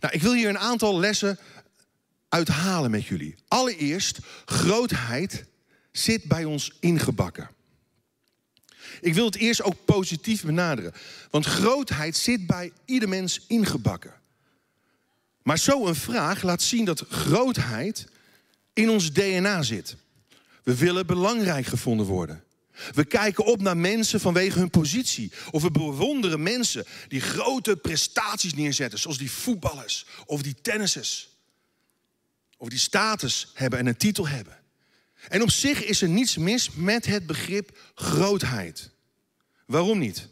Nou, 0.00 0.14
ik 0.14 0.22
wil 0.22 0.32
hier 0.32 0.48
een 0.48 0.58
aantal 0.58 0.98
lessen 0.98 1.38
uithalen 2.28 2.90
met 2.90 3.06
jullie. 3.06 3.34
Allereerst, 3.48 4.18
grootheid 4.44 5.44
zit 5.92 6.24
bij 6.24 6.44
ons 6.44 6.76
ingebakken. 6.80 7.50
Ik 9.00 9.14
wil 9.14 9.24
het 9.24 9.36
eerst 9.36 9.62
ook 9.62 9.84
positief 9.84 10.44
benaderen. 10.44 10.92
Want 11.30 11.46
grootheid 11.46 12.16
zit 12.16 12.46
bij 12.46 12.72
ieder 12.84 13.08
mens 13.08 13.40
ingebakken. 13.46 14.14
Maar 15.42 15.58
zo 15.58 15.86
een 15.86 15.94
vraag 15.94 16.42
laat 16.42 16.62
zien 16.62 16.84
dat 16.84 17.04
grootheid 17.08 18.06
in 18.72 18.90
ons 18.90 19.12
DNA 19.12 19.62
zit. 19.62 19.96
We 20.62 20.74
willen 20.74 21.06
belangrijk 21.06 21.66
gevonden 21.66 22.06
worden. 22.06 22.44
We 22.94 23.04
kijken 23.04 23.44
op 23.44 23.60
naar 23.60 23.76
mensen 23.76 24.20
vanwege 24.20 24.58
hun 24.58 24.70
positie. 24.70 25.32
Of 25.50 25.62
we 25.62 25.70
bewonderen 25.70 26.42
mensen 26.42 26.84
die 27.08 27.20
grote 27.20 27.76
prestaties 27.76 28.54
neerzetten, 28.54 28.98
zoals 28.98 29.18
die 29.18 29.30
voetballers 29.30 30.06
of 30.26 30.42
die 30.42 30.54
tennissers. 30.62 31.28
Of 32.56 32.68
die 32.68 32.78
status 32.78 33.50
hebben 33.54 33.78
en 33.78 33.86
een 33.86 33.96
titel 33.96 34.28
hebben. 34.28 34.58
En 35.28 35.42
op 35.42 35.50
zich 35.50 35.84
is 35.84 36.02
er 36.02 36.08
niets 36.08 36.36
mis 36.36 36.70
met 36.74 37.06
het 37.06 37.26
begrip 37.26 37.78
grootheid. 37.94 38.90
Waarom 39.66 39.98
niet? 39.98 40.28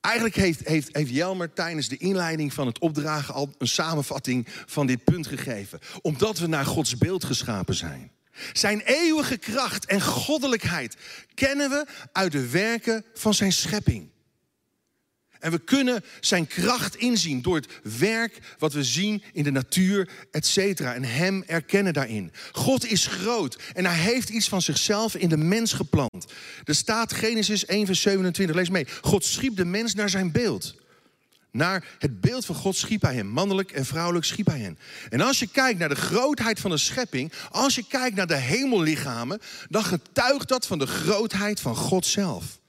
Eigenlijk 0.00 0.36
heeft, 0.36 0.68
heeft, 0.68 0.96
heeft 0.96 1.10
Jelmer 1.10 1.52
tijdens 1.52 1.88
de 1.88 1.96
inleiding 1.96 2.52
van 2.52 2.66
het 2.66 2.78
opdragen 2.78 3.34
al 3.34 3.54
een 3.58 3.68
samenvatting 3.68 4.46
van 4.66 4.86
dit 4.86 5.04
punt 5.04 5.26
gegeven. 5.26 5.78
Omdat 6.02 6.38
we 6.38 6.46
naar 6.46 6.66
Gods 6.66 6.98
beeld 6.98 7.24
geschapen 7.24 7.74
zijn. 7.74 8.10
Zijn 8.52 8.80
eeuwige 8.80 9.36
kracht 9.36 9.86
en 9.86 10.02
goddelijkheid 10.02 10.96
kennen 11.34 11.70
we 11.70 11.86
uit 12.12 12.32
de 12.32 12.48
werken 12.48 13.04
van 13.14 13.34
zijn 13.34 13.52
schepping. 13.52 14.10
En 15.46 15.52
we 15.52 15.58
kunnen 15.58 16.04
zijn 16.20 16.46
kracht 16.46 16.96
inzien 16.96 17.42
door 17.42 17.56
het 17.56 17.68
werk 17.98 18.38
wat 18.58 18.72
we 18.72 18.84
zien 18.84 19.22
in 19.32 19.44
de 19.44 19.50
natuur, 19.50 20.08
et 20.30 20.46
cetera. 20.46 20.94
En 20.94 21.04
hem 21.04 21.42
erkennen 21.46 21.92
daarin. 21.92 22.32
God 22.52 22.86
is 22.86 23.06
groot 23.06 23.58
en 23.74 23.86
hij 23.86 23.98
heeft 23.98 24.28
iets 24.28 24.48
van 24.48 24.62
zichzelf 24.62 25.14
in 25.14 25.28
de 25.28 25.36
mens 25.36 25.72
geplant. 25.72 26.32
Er 26.64 26.74
staat 26.74 27.12
Genesis 27.12 27.66
1 27.66 27.86
vers 27.86 28.00
27, 28.00 28.56
lees 28.56 28.68
mee. 28.68 28.86
God 29.00 29.24
schiep 29.24 29.56
de 29.56 29.64
mens 29.64 29.94
naar 29.94 30.10
zijn 30.10 30.32
beeld. 30.32 30.74
Naar 31.50 31.84
het 31.98 32.20
beeld 32.20 32.44
van 32.44 32.54
God 32.54 32.76
schiep 32.76 33.02
hij 33.02 33.14
hem. 33.14 33.26
Mannelijk 33.26 33.70
en 33.72 33.86
vrouwelijk 33.86 34.24
schiep 34.24 34.46
hij 34.46 34.58
hen. 34.58 34.78
En 35.08 35.20
als 35.20 35.38
je 35.38 35.46
kijkt 35.46 35.78
naar 35.78 35.88
de 35.88 35.94
grootheid 35.94 36.60
van 36.60 36.70
de 36.70 36.78
schepping, 36.78 37.32
als 37.50 37.74
je 37.74 37.86
kijkt 37.88 38.16
naar 38.16 38.26
de 38.26 38.36
hemellichamen, 38.36 39.40
dan 39.68 39.84
getuigt 39.84 40.48
dat 40.48 40.66
van 40.66 40.78
de 40.78 40.86
grootheid 40.86 41.60
van 41.60 41.76
God 41.76 42.06
zelf. 42.06 42.60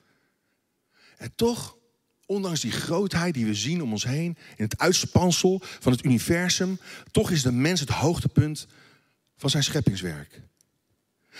En 1.18 1.32
toch 1.36 1.77
ondanks 2.28 2.60
die 2.60 2.72
grootheid 2.72 3.34
die 3.34 3.46
we 3.46 3.54
zien 3.54 3.82
om 3.82 3.92
ons 3.92 4.04
heen, 4.04 4.38
in 4.56 4.64
het 4.64 4.78
uitspansel 4.78 5.62
van 5.80 5.92
het 5.92 6.04
universum, 6.04 6.80
toch 7.12 7.32
is 7.32 7.42
de 7.42 7.52
mens 7.52 7.80
het 7.80 7.90
hoogtepunt 7.90 8.68
van 9.38 9.50
zijn 9.50 9.64
scheppingswerk. 9.64 10.42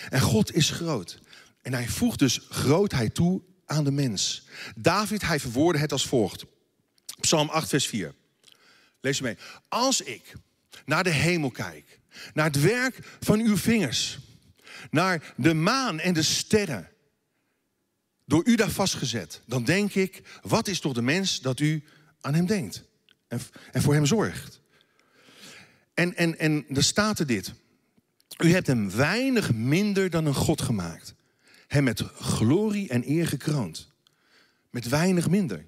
En 0.10 0.22
God 0.22 0.54
is 0.54 0.70
groot. 0.70 1.20
En 1.62 1.74
hij 1.74 1.88
voegt 1.88 2.20
dus 2.20 2.40
grootheid 2.50 3.14
toe 3.14 3.42
aan 3.66 3.84
de 3.84 3.92
mens. 3.92 4.48
David, 4.76 5.22
hij 5.22 5.40
verwoordde 5.40 5.82
het 5.82 5.92
als 5.92 6.08
volgt. 6.08 6.46
Psalm 7.20 7.50
8, 7.50 7.70
vers 7.70 7.88
4. 7.88 8.14
Lees 9.02 9.18
je 9.18 9.24
mee. 9.24 9.38
Als 9.68 10.02
ik 10.02 10.34
naar 10.86 11.04
de 11.04 11.10
hemel 11.10 11.52
kijk, 11.52 12.00
naar 12.34 12.46
het 12.46 12.62
werk 12.62 13.18
van 13.20 13.40
uw 13.40 13.58
vingers, 13.58 14.20
naar 14.90 15.34
de 15.36 15.54
maan 15.54 16.00
en 16.00 16.14
de 16.14 16.24
sterren, 16.24 16.90
door 18.28 18.42
u 18.46 18.56
daar 18.56 18.70
vastgezet, 18.70 19.42
dan 19.46 19.64
denk 19.64 19.94
ik, 19.94 20.22
wat 20.42 20.68
is 20.68 20.80
toch 20.80 20.94
de 20.94 21.02
mens 21.02 21.42
dat 21.42 21.60
u 21.60 21.84
aan 22.22 22.34
hem 22.34 22.46
denkt 22.46 22.84
en, 23.28 23.40
en 23.72 23.82
voor 23.82 23.94
hem 23.94 24.06
zorgt. 24.06 24.62
En, 25.94 26.16
en, 26.16 26.40
en 26.40 26.66
er 26.74 26.84
staat 26.84 27.20
er 27.20 27.26
dit. 27.26 27.54
U 28.38 28.52
hebt 28.52 28.68
hem 28.68 28.92
weinig 28.92 29.54
minder 29.54 30.10
dan 30.10 30.26
een 30.26 30.34
God 30.34 30.62
gemaakt. 30.62 31.14
Hem 31.68 31.84
met 31.84 32.02
glorie 32.20 32.90
en 32.90 33.10
eer 33.10 33.28
gekroond. 33.28 33.92
Met 34.70 34.88
weinig 34.88 35.30
minder. 35.30 35.66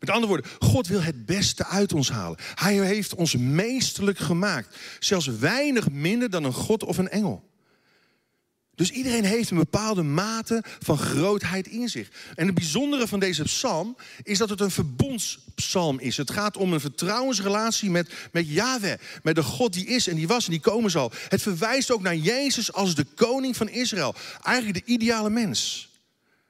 Met 0.00 0.10
andere 0.10 0.26
woorden, 0.26 0.50
God 0.58 0.86
wil 0.86 1.02
het 1.02 1.26
beste 1.26 1.66
uit 1.66 1.92
ons 1.92 2.10
halen. 2.10 2.38
Hij 2.54 2.86
heeft 2.86 3.14
ons 3.14 3.36
meesterlijk 3.36 4.18
gemaakt. 4.18 4.76
Zelfs 4.98 5.26
weinig 5.26 5.90
minder 5.90 6.30
dan 6.30 6.44
een 6.44 6.52
God 6.52 6.82
of 6.82 6.98
een 6.98 7.08
engel. 7.08 7.50
Dus 8.78 8.90
iedereen 8.90 9.24
heeft 9.24 9.50
een 9.50 9.56
bepaalde 9.56 10.02
mate 10.02 10.64
van 10.78 10.98
grootheid 10.98 11.66
in 11.66 11.88
zich. 11.88 12.08
En 12.34 12.46
het 12.46 12.54
bijzondere 12.54 13.08
van 13.08 13.20
deze 13.20 13.42
psalm 13.42 13.96
is 14.22 14.38
dat 14.38 14.50
het 14.50 14.60
een 14.60 14.70
verbondspsalm 14.70 15.98
is. 16.00 16.16
Het 16.16 16.30
gaat 16.30 16.56
om 16.56 16.72
een 16.72 16.80
vertrouwensrelatie 16.80 17.90
met, 17.90 18.12
met 18.32 18.48
Yahweh, 18.48 18.98
met 19.22 19.34
de 19.34 19.42
God 19.42 19.72
die 19.72 19.86
is 19.86 20.08
en 20.08 20.16
die 20.16 20.28
was 20.28 20.44
en 20.44 20.50
die 20.50 20.60
komen 20.60 20.90
zal. 20.90 21.12
Het 21.28 21.42
verwijst 21.42 21.90
ook 21.90 22.02
naar 22.02 22.16
Jezus 22.16 22.72
als 22.72 22.94
de 22.94 23.04
koning 23.14 23.56
van 23.56 23.68
Israël. 23.68 24.14
Eigenlijk 24.42 24.86
de 24.86 24.92
ideale 24.92 25.30
mens. 25.30 25.88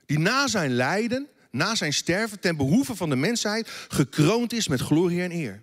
Die 0.07 0.19
na 0.19 0.47
zijn 0.47 0.75
lijden, 0.75 1.27
na 1.51 1.75
zijn 1.75 1.93
sterven, 1.93 2.41
ten 2.41 2.57
behoeve 2.57 2.97
van 2.97 3.09
de 3.11 3.17
mensheid, 3.17 3.69
gekroond 3.88 4.53
is 4.53 4.69
met 4.69 4.81
glorie 4.81 5.23
en 5.23 5.33
eer. 5.33 5.62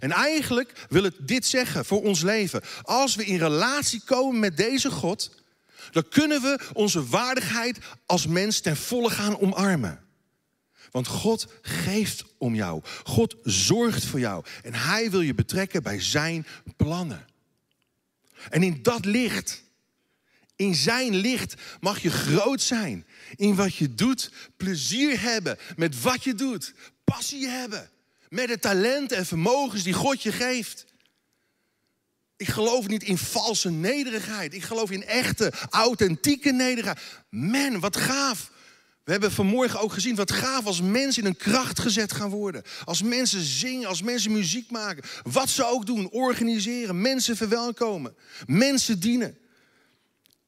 En 0.00 0.10
eigenlijk 0.10 0.86
wil 0.88 1.02
het 1.02 1.14
dit 1.20 1.46
zeggen 1.46 1.84
voor 1.84 2.02
ons 2.02 2.22
leven. 2.22 2.62
Als 2.82 3.14
we 3.14 3.24
in 3.24 3.38
relatie 3.38 4.02
komen 4.04 4.40
met 4.40 4.56
deze 4.56 4.90
God 4.90 5.42
dan 5.90 6.08
kunnen 6.08 6.42
we 6.42 6.60
onze 6.72 7.06
waardigheid 7.06 7.78
als 8.06 8.26
mens 8.26 8.60
ten 8.60 8.76
volle 8.76 9.10
gaan 9.10 9.38
omarmen. 9.40 10.02
Want 10.90 11.06
God 11.06 11.46
geeft 11.62 12.24
om 12.38 12.54
jou. 12.54 12.82
God 13.04 13.36
zorgt 13.42 14.04
voor 14.04 14.20
jou. 14.20 14.44
En 14.62 14.74
Hij 14.74 15.10
wil 15.10 15.20
je 15.20 15.34
betrekken 15.34 15.82
bij 15.82 16.00
Zijn 16.00 16.46
plannen. 16.76 17.26
En 18.50 18.62
in 18.62 18.82
dat 18.82 19.04
licht, 19.04 19.62
in 20.56 20.74
Zijn 20.74 21.14
licht, 21.14 21.54
mag 21.80 21.98
je 21.98 22.10
groot 22.10 22.60
zijn. 22.60 23.06
In 23.36 23.54
wat 23.54 23.74
je 23.74 23.94
doet, 23.94 24.30
plezier 24.56 25.20
hebben 25.20 25.58
met 25.76 26.00
wat 26.00 26.24
je 26.24 26.34
doet. 26.34 26.74
Passie 27.04 27.48
hebben 27.48 27.90
met 28.28 28.48
de 28.48 28.58
talenten 28.58 29.16
en 29.16 29.26
vermogens 29.26 29.82
die 29.82 29.92
God 29.92 30.22
je 30.22 30.32
geeft. 30.32 30.84
Ik 32.36 32.48
geloof 32.48 32.88
niet 32.88 33.02
in 33.02 33.18
valse 33.18 33.70
nederigheid. 33.70 34.54
Ik 34.54 34.62
geloof 34.62 34.90
in 34.90 35.04
echte, 35.04 35.52
authentieke 35.70 36.52
nederigheid. 36.52 37.00
Man, 37.28 37.80
wat 37.80 37.96
gaaf. 37.96 38.52
We 39.04 39.12
hebben 39.12 39.32
vanmorgen 39.32 39.80
ook 39.80 39.92
gezien 39.92 40.14
wat 40.14 40.32
gaaf 40.32 40.64
als 40.66 40.80
mensen 40.80 41.22
in 41.22 41.28
een 41.28 41.36
kracht 41.36 41.78
gezet 41.78 42.12
gaan 42.12 42.30
worden. 42.30 42.62
Als 42.84 43.02
mensen 43.02 43.40
zingen, 43.42 43.88
als 43.88 44.02
mensen 44.02 44.32
muziek 44.32 44.70
maken. 44.70 45.04
Wat 45.22 45.48
ze 45.48 45.64
ook 45.64 45.86
doen, 45.86 46.10
organiseren, 46.10 47.00
mensen 47.00 47.36
verwelkomen, 47.36 48.14
mensen 48.46 49.00
dienen. 49.00 49.38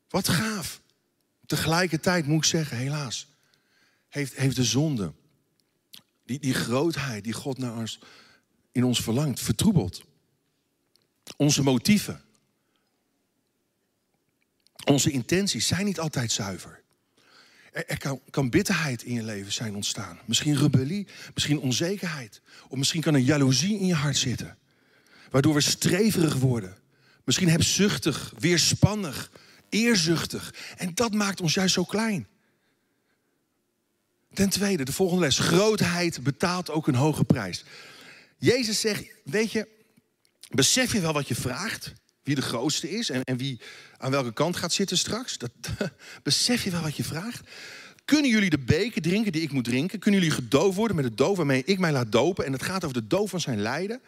Wat 0.09 0.29
gaaf. 0.29 0.81
Tegelijkertijd 1.47 2.27
moet 2.27 2.37
ik 2.37 2.45
zeggen, 2.45 2.77
helaas, 2.77 3.29
heeft, 4.09 4.37
heeft 4.37 4.57
de 4.57 4.65
zonde, 4.65 5.13
die, 6.25 6.39
die 6.39 6.55
grootheid 6.55 7.25
die 7.25 7.33
God 7.33 7.59
naar 7.59 7.77
ons, 7.77 7.99
in 8.73 8.85
ons 8.85 9.01
verlangt, 9.03 9.41
vertroebeld. 9.41 10.03
Onze 11.37 11.63
motieven, 11.63 12.25
onze 14.85 15.11
intenties 15.11 15.67
zijn 15.67 15.85
niet 15.85 16.01
altijd 16.01 16.33
zuiver. 16.33 16.85
Er, 17.73 17.99
kan, 17.99 18.21
kan, 18.31 18.51
bitterheid 18.51 19.03
in 19.03 19.13
je 19.13 19.23
leven 19.23 19.53
zijn 19.53 19.75
ontstaan. 19.75 20.19
Misschien 20.25 20.57
rebellie, 20.57 21.07
misschien 21.35 21.59
onzekerheid. 21.59 22.41
Of 22.69 22.79
misschien 22.79 23.01
kan 23.01 23.15
er 23.15 23.21
jaloezie 23.21 23.79
in 23.79 23.87
je 23.87 23.95
hart 23.95 24.17
zitten. 24.17 24.59
Waardoor 25.31 25.55
we 25.55 25.61
streverig 25.61 26.35
worden. 26.35 26.77
Misschien 27.25 27.49
hebzuchtig, 27.49 28.33
weerspannig, 28.39 29.31
eerzuchtig. 29.69 30.55
En 30.77 30.95
dat 30.95 31.15
maakt 31.15 31.41
ons 31.41 31.55
juist 31.55 31.75
zo 31.75 31.85
klein. 31.85 32.27
Ten 34.33 34.49
tweede, 34.49 34.85
de 34.85 34.93
volgende 34.93 35.25
les. 35.25 35.39
Grootheid 35.39 36.23
betaalt 36.23 36.71
ook 36.71 36.87
een 36.87 36.95
hoge 36.95 37.25
prijs. 37.25 37.65
Jezus 38.39 38.81
zegt, 38.81 39.05
weet 39.25 39.53
je, 39.53 39.69
Besef 40.49 40.93
je 40.93 41.01
wel 41.01 41.13
wat 41.13 41.29
je 41.29 41.35
vraagt? 41.35 41.93
Wie 42.23 42.35
de 42.35 42.43
grootste 42.43 42.91
is 42.91 43.11
en, 43.11 43.23
en 43.23 43.37
wie 43.37 43.61
aan 43.97 44.11
welke 44.11 44.33
kant 44.33 44.57
gaat 44.57 44.73
zitten 44.73 44.99
straks? 44.99 45.39
Dat, 45.39 45.51
besef 46.23 46.65
je 46.65 46.71
wel 46.71 46.83
wat 46.83 46.97
je 46.97 47.05
vraagt? 47.05 47.49
Kunnen 48.05 48.31
jullie 48.31 48.51
de 48.51 48.59
beker 48.59 49.03
drinken 49.03 49.33
die 49.33 49.43
ik 49.43 49.53
moet 49.53 49.65
drinken? 49.65 49.99
Kunnen 49.99 50.21
jullie 50.21 50.35
gedoofd 50.35 50.77
worden 50.77 50.97
met 50.97 51.05
de 51.05 51.15
doof 51.15 51.37
waarmee 51.37 51.63
ik 51.65 51.79
mij 51.79 51.93
laat 51.93 52.13
dopen? 52.13 52.45
En 52.45 52.53
het 52.53 52.63
gaat 52.63 52.85
over 52.85 53.01
de 53.01 53.07
doof 53.07 53.31
van 53.31 53.41
zijn 53.41 53.61
lijden, 53.61 54.01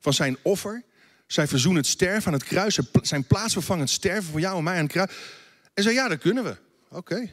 van 0.00 0.12
zijn 0.12 0.36
offer, 0.42 0.82
zijn 1.26 1.48
verzoenend 1.48 1.86
sterven 1.86 2.26
aan 2.26 2.38
het 2.38 2.44
kruis, 2.44 2.78
zijn 3.02 3.24
plaatsvervangend 3.24 3.90
sterven 3.90 4.30
voor 4.30 4.40
jou 4.40 4.58
en 4.58 4.64
mij 4.64 4.76
aan 4.76 4.82
het 4.82 4.92
kruis. 4.92 5.10
En 5.74 5.82
zei, 5.82 5.94
ja, 5.94 6.08
dat 6.08 6.18
kunnen 6.18 6.44
we. 6.44 6.56
Oké. 6.88 7.30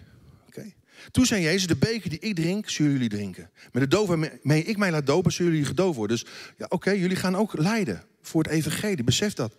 Toen 1.12 1.26
zei 1.26 1.42
Jezus, 1.42 1.68
de 1.68 1.76
beker 1.76 2.10
die 2.10 2.20
ik 2.20 2.36
drink, 2.36 2.70
zullen 2.70 2.92
jullie 2.92 3.10
drinken. 3.10 3.50
Met 3.72 3.82
de 3.82 3.88
doof 3.88 4.08
waarmee 4.08 4.64
ik 4.64 4.78
mij 4.78 4.92
laat 4.92 5.06
dopen, 5.06 5.32
zullen 5.32 5.52
jullie 5.52 5.68
gedoofd 5.68 5.98
worden. 5.98 6.18
Dus 6.18 6.32
ja, 6.58 6.66
oké, 6.70 6.92
jullie 6.92 7.16
gaan 7.16 7.36
ook 7.36 7.58
lijden 7.58 8.04
voor 8.22 8.44
het 8.44 8.52
evangelie, 8.52 9.04
besef 9.04 9.34
dat. 9.34 9.56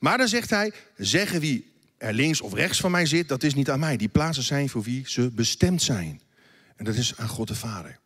Maar 0.00 0.18
dan 0.18 0.28
zegt 0.28 0.50
hij, 0.50 0.72
zeggen 0.96 1.40
wie 1.40 1.72
er 1.98 2.12
links 2.12 2.40
of 2.40 2.54
rechts 2.54 2.80
van 2.80 2.90
mij 2.90 3.06
zit, 3.06 3.28
dat 3.28 3.42
is 3.42 3.54
niet 3.54 3.70
aan 3.70 3.80
mij. 3.80 3.96
Die 3.96 4.08
plaatsen 4.08 4.42
zijn 4.42 4.68
voor 4.68 4.82
wie 4.82 5.02
ze 5.06 5.30
bestemd 5.30 5.82
zijn. 5.82 6.20
En 6.76 6.84
dat 6.84 6.94
is 6.94 7.16
aan 7.16 7.28
God 7.28 7.48
de 7.48 7.54
Vader. 7.54 7.98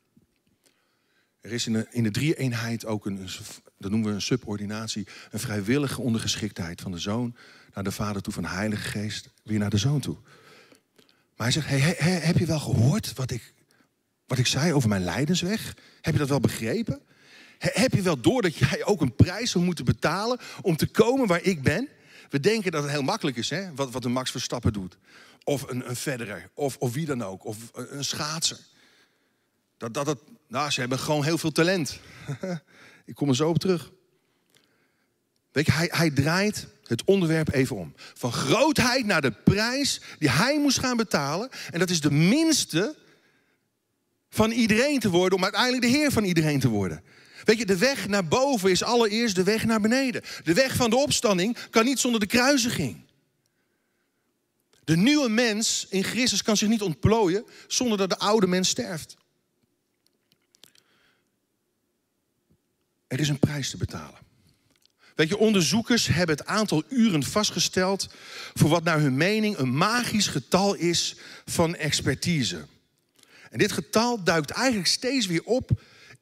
Er 1.41 1.53
is 1.53 1.67
in 1.67 1.73
de, 1.73 1.87
in 1.91 2.03
de 2.03 2.11
drie-eenheid 2.11 2.87
ook 2.87 3.07
een, 3.07 3.29
dat 3.79 3.91
noemen 3.91 4.09
we 4.09 4.15
een 4.15 4.23
subordinatie, 4.23 5.07
een 5.31 5.39
vrijwillige 5.39 6.01
ondergeschiktheid 6.01 6.81
van 6.81 6.93
de 6.93 6.99
zoon 6.99 7.37
naar 7.75 7.85
de 7.85 7.93
vader 7.93 8.23
toe, 8.23 8.33
van 8.33 8.43
de 8.43 8.49
heilige 8.49 8.89
geest 8.89 9.29
weer 9.43 9.59
naar 9.59 9.71
de 9.71 9.77
zoon 9.77 10.01
toe. 10.01 10.17
Maar 11.37 11.53
hij 11.53 11.63
zegt, 11.63 11.69
hey, 11.69 11.79
heb 12.05 12.39
je 12.39 12.47
wel 12.47 12.59
gehoord 12.59 13.13
wat 13.13 13.31
ik, 13.31 13.55
wat 14.27 14.39
ik 14.39 14.47
zei 14.47 14.73
over 14.73 14.89
mijn 14.89 15.05
lijdensweg? 15.05 15.77
Heb 16.01 16.13
je 16.13 16.19
dat 16.19 16.29
wel 16.29 16.41
begrepen? 16.41 17.03
Heb 17.59 17.93
je 17.93 18.03
wel 18.03 18.21
door 18.21 18.43
dat 18.43 18.57
jij 18.57 18.85
ook 18.85 19.01
een 19.01 19.15
prijs 19.15 19.51
zal 19.51 19.61
moeten 19.61 19.85
betalen 19.85 20.39
om 20.61 20.77
te 20.77 20.87
komen 20.87 21.27
waar 21.27 21.43
ik 21.43 21.63
ben? 21.63 21.89
We 22.29 22.41
denken 22.41 22.73
dat 22.73 22.83
het 22.83 22.93
heel 22.93 23.03
makkelijk 23.03 23.37
is, 23.37 23.51
hè? 23.51 23.75
Wat, 23.75 23.91
wat 23.91 24.05
een 24.05 24.13
Max 24.13 24.31
Verstappen 24.31 24.73
doet. 24.73 24.99
Of 25.45 25.71
een, 25.71 25.89
een 25.89 25.97
Federer, 25.97 26.51
of, 26.55 26.77
of 26.77 26.93
wie 26.93 27.07
dan 27.07 27.23
ook, 27.23 27.45
of 27.45 27.57
een, 27.73 27.97
een 27.97 28.05
schaatser. 28.05 28.59
Dat, 29.77 29.95
dat, 29.95 30.07
dat, 30.07 30.19
nou, 30.49 30.71
ze 30.71 30.81
hebben 30.81 30.99
gewoon 30.99 31.25
heel 31.25 31.39
veel 31.39 31.53
talent. 31.53 32.01
Ik 33.05 33.15
kom 33.15 33.29
er 33.29 33.37
zo 33.37 33.49
op 33.49 33.59
terug. 33.59 33.93
Weet 35.53 35.67
je, 35.67 35.73
hij, 35.73 35.89
hij 35.93 36.11
draait 36.11 36.69
het 36.89 37.05
onderwerp 37.05 37.53
even 37.53 37.77
om. 37.77 37.95
Van 38.15 38.33
grootheid 38.33 39.07
naar 39.07 39.21
de 39.21 39.31
prijs 39.31 40.01
die 40.19 40.31
hij 40.31 40.59
moest 40.59 40.79
gaan 40.79 40.97
betalen. 40.97 41.49
En 41.71 41.79
dat 41.79 41.91
is 41.91 42.01
de 42.01 42.11
minste 42.11 42.97
van 44.31 44.51
iedereen 44.51 44.99
te 44.99 45.11
worden 45.11 45.39
om 45.39 45.45
uiteindelijk 45.45 45.83
de 45.83 45.89
Heer 45.89 46.13
van 46.13 46.25
iedereen 46.25 46.61
te 46.61 46.69
worden. 46.69 47.03
Weet 47.45 47.59
je, 47.59 47.67
de 47.67 47.79
weg 47.79 48.09
naar 48.09 48.29
boven 48.29 48.71
is 48.71 48.83
allereerst 48.83 49.35
de 49.35 49.43
weg 49.43 49.65
naar 49.65 49.81
beneden. 49.81 50.23
De 50.45 50.55
weg 50.55 50.75
van 50.77 50.91
de 50.91 50.97
opstanding 50.97 51.57
kan 51.71 51.85
niet 51.85 51.99
zonder 51.99 52.21
de 52.21 52.27
kruisiging. 52.27 53.05
De 54.85 54.97
nieuwe 54.97 55.29
mens 55.29 55.87
in 55.89 56.05
Christus 56.05 56.43
kan 56.43 56.57
zich 56.57 56.69
niet 56.69 56.83
ontplooien 56.83 57.45
zonder 57.67 57.99
dat 57.99 58.09
de 58.09 58.19
oude 58.19 58.47
mens 58.47 58.69
sterft. 58.69 59.17
Er 63.07 63.21
is 63.21 63.29
een 63.29 63.39
prijs 63.39 63.71
te 63.71 63.77
betalen. 63.77 64.26
Weet 65.17 65.29
je, 65.29 65.39
onderzoekers 65.39 66.07
hebben 66.07 66.37
het 66.37 66.47
aantal 66.47 66.83
uren 66.89 67.23
vastgesteld 67.23 68.09
voor 68.55 68.69
wat 68.69 68.85
naar 68.85 69.01
hun 69.01 69.17
mening 69.17 69.57
een 69.57 69.77
magisch 69.77 70.27
getal 70.27 70.75
is 70.75 71.17
van 71.45 71.77
expertise. 71.77 72.67
En 73.51 73.59
dit 73.59 73.73
getal 73.73 74.23
duikt 74.23 74.51
eigenlijk 74.51 74.89
steeds 74.89 75.27
weer 75.27 75.43
op 75.43 75.71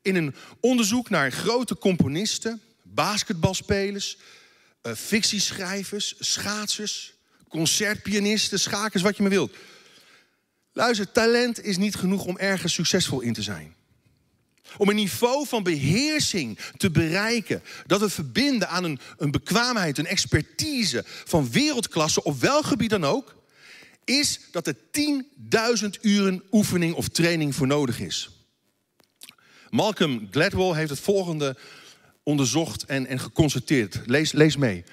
in 0.03 0.15
een 0.15 0.35
onderzoek 0.61 1.11
naar 1.11 1.33
grote 1.33 1.79
componisten, 1.79 2.61
basketbalspelers, 2.83 4.17
uh, 4.83 4.93
fictieschrijvers, 4.93 6.15
schaatsers, 6.19 7.15
concertpianisten, 7.49 8.61
schakers, 8.61 9.03
wat 9.03 9.17
je 9.17 9.23
maar 9.23 9.31
wilt. 9.31 9.57
Luister, 10.73 11.13
talent 11.13 11.65
is 11.65 11.77
niet 11.77 11.95
genoeg 11.95 12.25
om 12.25 12.39
ergens 12.39 12.75
succesvol 12.75 13.21
in 13.21 13.33
te 13.33 13.43
zijn. 13.43 13.75
Om 14.77 14.89
een 14.89 14.97
niveau 14.97 15.47
van 15.47 15.63
beheersing 15.63 16.59
te 16.77 16.91
bereiken. 16.91 17.63
Dat 17.87 18.01
we 18.01 18.09
verbinden 18.09 18.69
aan 18.69 18.85
een, 18.85 18.99
een 19.19 19.31
bekwaamheid, 19.31 19.99
een 19.99 20.07
expertise 20.07 21.05
van 21.07 21.51
wereldklasse 21.51 22.23
op 22.23 22.41
welk 22.41 22.65
gebied 22.65 22.91
dan 22.91 23.05
ook. 23.05 23.35
Is 24.05 24.41
dat 24.51 24.67
er 24.67 24.77
10.000 25.83 26.01
uren 26.01 26.43
oefening 26.51 26.95
of 26.95 27.09
training 27.09 27.55
voor 27.55 27.67
nodig 27.67 28.01
is. 28.01 28.31
Malcolm 29.71 30.29
Gladwell 30.31 30.75
heeft 30.75 30.91
het 30.91 31.01
volgende 31.01 31.57
onderzocht 32.23 32.85
en, 32.85 33.07
en 33.07 33.19
geconstateerd. 33.19 34.01
Lees, 34.07 34.33
lees 34.33 34.57
mee. 34.57 34.85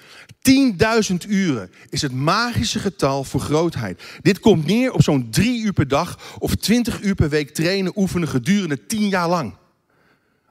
10.000 1.10 1.14
uren 1.28 1.70
is 1.90 2.02
het 2.02 2.12
magische 2.12 2.78
getal 2.78 3.24
voor 3.24 3.40
grootheid. 3.40 4.02
Dit 4.22 4.40
komt 4.40 4.66
neer 4.66 4.92
op 4.92 5.02
zo'n 5.02 5.30
drie 5.30 5.62
uur 5.62 5.72
per 5.72 5.88
dag 5.88 6.36
of 6.38 6.54
20 6.54 7.00
uur 7.00 7.14
per 7.14 7.28
week 7.28 7.50
trainen, 7.50 7.98
oefenen 7.98 8.28
gedurende 8.28 8.86
10 8.86 9.08
jaar 9.08 9.28
lang 9.28 9.54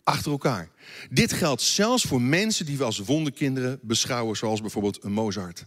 achter 0.04 0.32
elkaar. 0.32 0.70
Dit 1.10 1.34
geldt 1.34 1.62
zelfs 1.62 2.04
voor 2.04 2.22
mensen 2.22 2.66
die 2.66 2.78
we 2.78 2.84
als 2.84 3.00
wonderkinderen 3.00 3.80
beschouwen, 3.82 4.38
zoals 4.38 4.62
bijvoorbeeld 4.62 5.04
een 5.04 5.12
Mozart. 5.12 5.66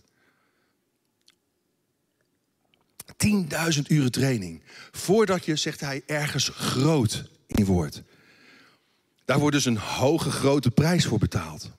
10.000 3.26 3.82
uren 3.86 4.10
training. 4.10 4.62
Voordat 4.90 5.44
je, 5.44 5.56
zegt 5.56 5.80
hij, 5.80 6.02
ergens 6.06 6.48
groot 6.48 7.24
in 7.46 7.64
wordt. 7.64 8.02
Daar 9.24 9.38
wordt 9.38 9.54
dus 9.54 9.64
een 9.64 9.76
hoge, 9.76 10.30
grote 10.30 10.70
prijs 10.70 11.06
voor 11.06 11.18
betaald. 11.18 11.70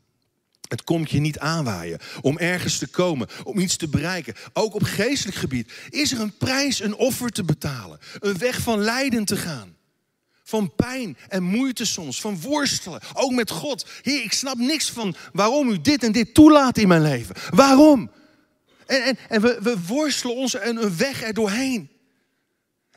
Het 0.68 0.84
komt 0.84 1.12
je 1.12 1.20
niet 1.20 1.40
aanwaaien 1.40 2.00
om 2.22 2.38
ergens 2.38 2.78
te 2.78 2.88
komen, 2.88 3.28
om 3.44 3.60
iets 3.60 3.76
te 3.76 3.88
bereiken. 3.88 4.34
Ook 4.54 4.74
op 4.74 4.84
geestelijk 4.84 5.38
gebied 5.38 5.72
is 5.90 6.12
er 6.12 6.20
een 6.20 6.38
prijs, 6.38 6.80
een 6.80 6.96
offer 6.96 7.30
te 7.30 7.44
betalen. 7.44 8.00
Een 8.20 8.38
weg 8.38 8.60
van 8.60 8.80
lijden 8.80 9.26
te 9.26 9.38
gaan. 9.38 9.75
Van 10.48 10.76
pijn 10.76 11.18
en 11.28 11.44
moeite 11.44 11.86
soms, 11.86 12.22
van 12.22 12.42
worstelen. 12.42 13.02
Ook 13.14 13.32
met 13.32 13.50
God. 13.50 13.86
Heer, 14.02 14.24
ik 14.24 14.34
snap 14.34 14.58
niks 14.58 14.90
van 14.90 15.16
waarom 15.34 15.70
u 15.70 15.82
dit 15.82 16.04
en 16.04 16.12
dit 16.12 16.34
toelaat 16.34 16.78
in 16.78 16.88
mijn 16.88 17.02
leven. 17.02 17.36
Waarom? 17.50 18.12
En, 18.86 19.04
en, 19.04 19.18
en 19.30 19.42
we, 19.42 19.60
we 19.62 19.76
worstelen 19.88 20.36
ons 20.36 20.54
een, 20.60 20.98
weg 20.98 21.24
er 21.24 21.34
doorheen. 21.34 21.90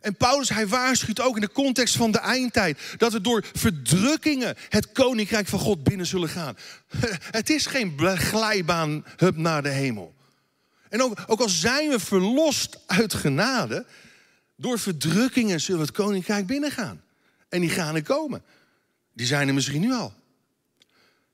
En 0.01 0.17
Paulus, 0.17 0.49
hij 0.49 0.69
waarschuwt 0.69 1.21
ook 1.21 1.35
in 1.35 1.41
de 1.41 1.53
context 1.53 1.97
van 1.97 2.11
de 2.11 2.19
eindtijd 2.19 2.79
dat 2.97 3.13
we 3.13 3.21
door 3.21 3.45
verdrukkingen 3.53 4.57
het 4.69 4.93
koninkrijk 4.93 5.47
van 5.47 5.59
God 5.59 5.85
binnen 5.85 6.07
zullen 6.07 6.29
gaan. 6.29 6.57
Het 7.39 7.51
is 7.51 7.67
geen 7.67 7.99
glijbaan 8.17 9.05
hup 9.17 9.37
naar 9.37 9.63
de 9.63 9.69
hemel. 9.69 10.15
En 10.89 11.03
ook, 11.03 11.19
ook 11.27 11.41
al 11.41 11.49
zijn 11.49 11.89
we 11.89 11.99
verlost 11.99 12.79
uit 12.87 13.15
genade, 13.15 13.87
door 14.57 14.79
verdrukkingen 14.79 15.61
zullen 15.61 15.81
we 15.81 15.87
het 15.87 15.97
koninkrijk 15.97 16.47
binnengaan. 16.47 17.07
En 17.49 17.61
die 17.61 17.71
gaan 17.71 17.95
er 17.95 18.03
komen. 18.03 18.43
Die 19.13 19.27
zijn 19.27 19.49
er 19.49 19.55
misschien 19.55 19.81
nu 19.81 19.93
al. 19.93 20.13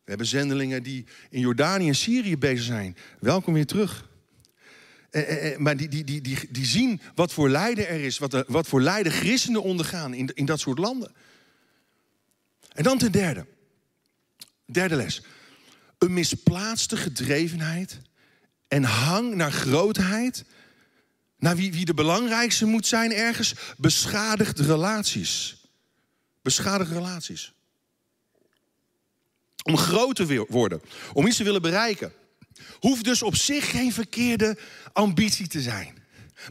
We 0.04 0.10
hebben 0.10 0.26
zendelingen 0.26 0.82
die 0.82 1.06
in 1.30 1.40
Jordanië 1.40 1.88
en 1.88 1.94
Syrië 1.94 2.38
bezig 2.38 2.64
zijn. 2.64 2.96
Welkom 3.20 3.54
weer 3.54 3.66
terug. 3.66 4.08
Eh, 5.10 5.22
eh, 5.22 5.52
eh, 5.52 5.58
maar 5.58 5.76
die, 5.76 5.88
die, 5.88 6.04
die, 6.04 6.20
die, 6.20 6.38
die 6.50 6.66
zien 6.66 7.00
wat 7.14 7.32
voor 7.32 7.48
lijden 7.48 7.88
er 7.88 8.00
is, 8.00 8.18
wat, 8.18 8.44
wat 8.46 8.66
voor 8.66 8.80
lijden 8.80 9.12
christenen 9.12 9.62
ondergaan 9.62 10.14
in, 10.14 10.30
in 10.34 10.44
dat 10.44 10.60
soort 10.60 10.78
landen. 10.78 11.12
En 12.72 12.82
dan 12.82 12.98
ten 12.98 13.12
derde, 13.12 13.46
derde 14.64 14.96
les. 14.96 15.22
Een 15.98 16.12
misplaatste 16.12 16.96
gedrevenheid 16.96 18.00
en 18.68 18.84
hang 18.84 19.34
naar 19.34 19.52
grootheid, 19.52 20.44
naar 21.38 21.56
wie, 21.56 21.72
wie 21.72 21.84
de 21.84 21.94
belangrijkste 21.94 22.66
moet 22.66 22.86
zijn 22.86 23.12
ergens, 23.12 23.54
beschadigt 23.76 24.58
relaties. 24.58 25.63
Beschadigde 26.44 26.94
relaties. 26.94 27.52
Om 29.62 29.76
groot 29.76 30.16
te 30.16 30.46
worden, 30.48 30.82
om 31.12 31.26
iets 31.26 31.36
te 31.36 31.44
willen 31.44 31.62
bereiken, 31.62 32.12
hoeft 32.80 33.04
dus 33.04 33.22
op 33.22 33.36
zich 33.36 33.70
geen 33.70 33.92
verkeerde 33.92 34.58
ambitie 34.92 35.48
te 35.48 35.60
zijn. 35.60 36.02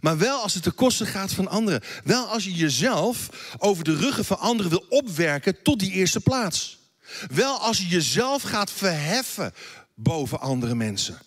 Maar 0.01 0.17
wel 0.17 0.41
als 0.41 0.53
het 0.53 0.63
ten 0.63 0.75
koste 0.75 1.05
gaat 1.05 1.31
van 1.31 1.47
anderen. 1.47 1.81
Wel 2.03 2.25
als 2.25 2.43
je 2.43 2.53
jezelf 2.53 3.29
over 3.57 3.83
de 3.83 3.95
ruggen 3.95 4.25
van 4.25 4.39
anderen 4.39 4.71
wil 4.71 4.85
opwerken 4.89 5.61
tot 5.61 5.79
die 5.79 5.91
eerste 5.91 6.19
plaats. 6.19 6.79
Wel 7.27 7.57
als 7.57 7.77
je 7.77 7.87
jezelf 7.87 8.41
gaat 8.41 8.71
verheffen 8.71 9.53
boven 9.95 10.39
andere 10.39 10.75
mensen. 10.75 11.21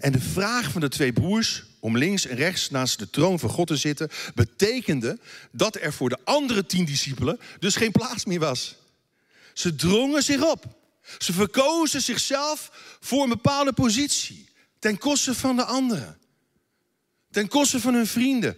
En 0.00 0.12
de 0.12 0.20
vraag 0.20 0.70
van 0.70 0.80
de 0.80 0.88
twee 0.88 1.12
broers 1.12 1.64
om 1.80 1.98
links 1.98 2.26
en 2.26 2.36
rechts 2.36 2.70
naast 2.70 2.98
de 2.98 3.10
troon 3.10 3.38
van 3.38 3.50
God 3.50 3.66
te 3.66 3.76
zitten, 3.76 4.10
betekende 4.34 5.18
dat 5.52 5.76
er 5.76 5.92
voor 5.92 6.08
de 6.08 6.18
andere 6.24 6.66
tien 6.66 6.84
discipelen 6.84 7.40
dus 7.58 7.76
geen 7.76 7.92
plaats 7.92 8.24
meer 8.24 8.40
was. 8.40 8.76
Ze 9.54 9.74
drongen 9.74 10.22
zich 10.22 10.50
op. 10.50 10.64
Ze 11.18 11.32
verkozen 11.32 12.02
zichzelf 12.02 12.70
voor 13.00 13.22
een 13.22 13.28
bepaalde 13.28 13.72
positie, 13.72 14.48
ten 14.78 14.98
koste 14.98 15.34
van 15.34 15.56
de 15.56 15.64
anderen, 15.64 16.18
ten 17.30 17.48
koste 17.48 17.80
van 17.80 17.94
hun 17.94 18.06
vrienden. 18.06 18.56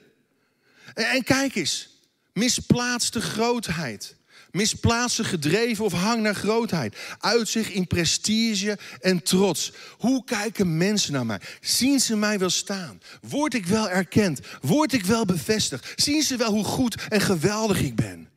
En, 0.94 1.24
kijk 1.24 1.54
eens, 1.54 1.88
misplaatste 2.32 3.20
grootheid 3.20 4.16
Misplaatste 4.52 5.24
gedreven 5.24 5.84
of 5.84 5.92
hang 5.92 6.22
naar 6.22 6.34
grootheid. 6.34 6.96
Uitzicht 7.18 7.70
in 7.70 7.86
prestige 7.86 8.78
en 9.00 9.22
trots. 9.22 9.72
Hoe 9.98 10.24
kijken 10.24 10.76
mensen 10.76 11.12
naar 11.12 11.26
mij? 11.26 11.40
Zien 11.60 12.00
ze 12.00 12.16
mij 12.16 12.38
wel 12.38 12.50
staan? 12.50 13.00
Word 13.20 13.54
ik 13.54 13.66
wel 13.66 13.90
erkend? 13.90 14.40
Word 14.60 14.92
ik 14.92 15.04
wel 15.04 15.24
bevestigd? 15.24 15.92
Zien 15.96 16.22
ze 16.22 16.36
wel 16.36 16.52
hoe 16.52 16.64
goed 16.64 17.08
en 17.08 17.20
geweldig 17.20 17.80
ik 17.80 17.94
ben? 17.94 18.28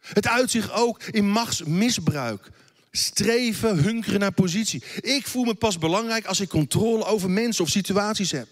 Het 0.00 0.26
uitzicht 0.26 0.72
ook 0.72 1.02
in 1.02 1.28
machtsmisbruik. 1.28 2.50
Streven, 2.90 3.82
hunkeren 3.82 4.20
naar 4.20 4.32
positie. 4.32 4.82
Ik 5.00 5.26
voel 5.26 5.44
me 5.44 5.54
pas 5.54 5.78
belangrijk 5.78 6.26
als 6.26 6.40
ik 6.40 6.48
controle 6.48 7.04
over 7.04 7.30
mensen 7.30 7.64
of 7.64 7.70
situaties 7.70 8.30
heb. 8.30 8.48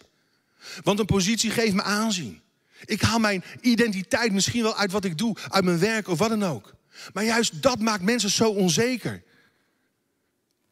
Want 0.82 0.98
een 0.98 1.06
positie 1.06 1.50
geeft 1.50 1.74
me 1.74 1.82
aanzien. 1.82 2.40
Ik 2.84 3.02
haal 3.02 3.18
mijn 3.18 3.44
identiteit 3.60 4.32
misschien 4.32 4.62
wel 4.62 4.76
uit 4.76 4.92
wat 4.92 5.04
ik 5.04 5.18
doe, 5.18 5.36
uit 5.48 5.64
mijn 5.64 5.78
werk 5.78 6.08
of 6.08 6.18
wat 6.18 6.28
dan 6.28 6.44
ook. 6.44 6.76
Maar 7.12 7.24
juist 7.24 7.62
dat 7.62 7.78
maakt 7.78 8.02
mensen 8.02 8.30
zo 8.30 8.50
onzeker. 8.50 9.22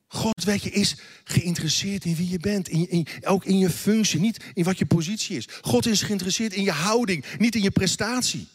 God, 0.07 0.45
weet 0.45 0.63
je, 0.63 0.71
is 0.71 0.97
geïnteresseerd 1.25 2.05
in 2.05 2.15
wie 2.15 2.29
je 2.29 2.39
bent. 2.39 2.69
In, 2.69 2.91
in, 2.91 3.07
ook 3.25 3.45
in 3.45 3.59
je 3.59 3.71
functie, 3.71 4.21
niet 4.21 4.45
in 4.55 4.65
wat 4.65 4.79
je 4.79 4.87
positie 4.87 5.37
is. 5.37 5.49
God 5.61 5.87
is 5.87 6.03
geïnteresseerd 6.03 6.53
in 6.53 6.63
je 6.63 6.71
houding, 6.71 7.25
niet 7.39 7.55
in 7.55 7.63
je 7.63 7.71
prestatie. 7.71 8.47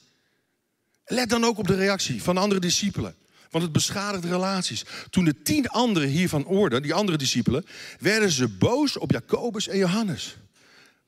Let 1.05 1.29
dan 1.29 1.43
ook 1.43 1.57
op 1.57 1.67
de 1.67 1.75
reactie 1.75 2.23
van 2.23 2.37
andere 2.37 2.61
discipelen. 2.61 3.15
Want 3.49 3.63
het 3.63 3.73
beschadigt 3.73 4.25
relaties. 4.25 4.85
Toen 5.09 5.25
de 5.25 5.41
tien 5.41 5.67
anderen 5.67 6.09
hiervan 6.09 6.45
oorden, 6.45 6.81
die 6.81 6.93
andere 6.93 7.17
discipelen, 7.17 7.65
werden 7.99 8.31
ze 8.31 8.47
boos 8.47 8.97
op 8.97 9.11
Jacobus 9.11 9.67
en 9.67 9.77
Johannes. 9.77 10.37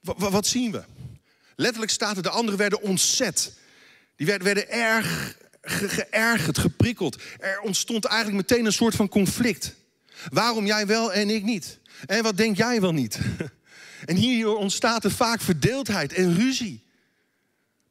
wat 0.02 0.47
zien 0.47 0.71
we? 0.71 0.84
Letterlijk 1.56 1.91
staat 1.91 2.17
er, 2.17 2.23
de 2.23 2.30
anderen 2.30 2.60
werden 2.60 2.82
ontzet. 2.82 3.54
Die 4.15 4.26
werden, 4.26 4.45
werden 4.45 4.69
erg 4.69 5.38
geërgerd, 5.63 6.58
geprikkeld. 6.58 7.21
Er 7.39 7.60
ontstond 7.60 8.06
eigenlijk 8.06 8.49
meteen 8.49 8.65
een 8.65 8.73
soort 8.73 8.95
van 8.95 9.10
conflict. 9.10 9.76
Waarom 10.30 10.65
jij 10.65 10.88
wel 10.88 11.13
en 11.13 11.30
ik 11.30 11.43
niet? 11.43 11.80
En 12.06 12.23
wat 12.23 12.38
denk 12.38 12.58
jij 12.58 12.82
wel 12.82 12.93
niet? 12.93 13.19
En 14.06 14.15
hier 14.15 14.56
ontstaat 14.56 15.04
er 15.04 15.12
vaak 15.12 15.41
verdeeldheid 15.41 16.13
en 16.13 16.36
ruzie. 16.36 16.84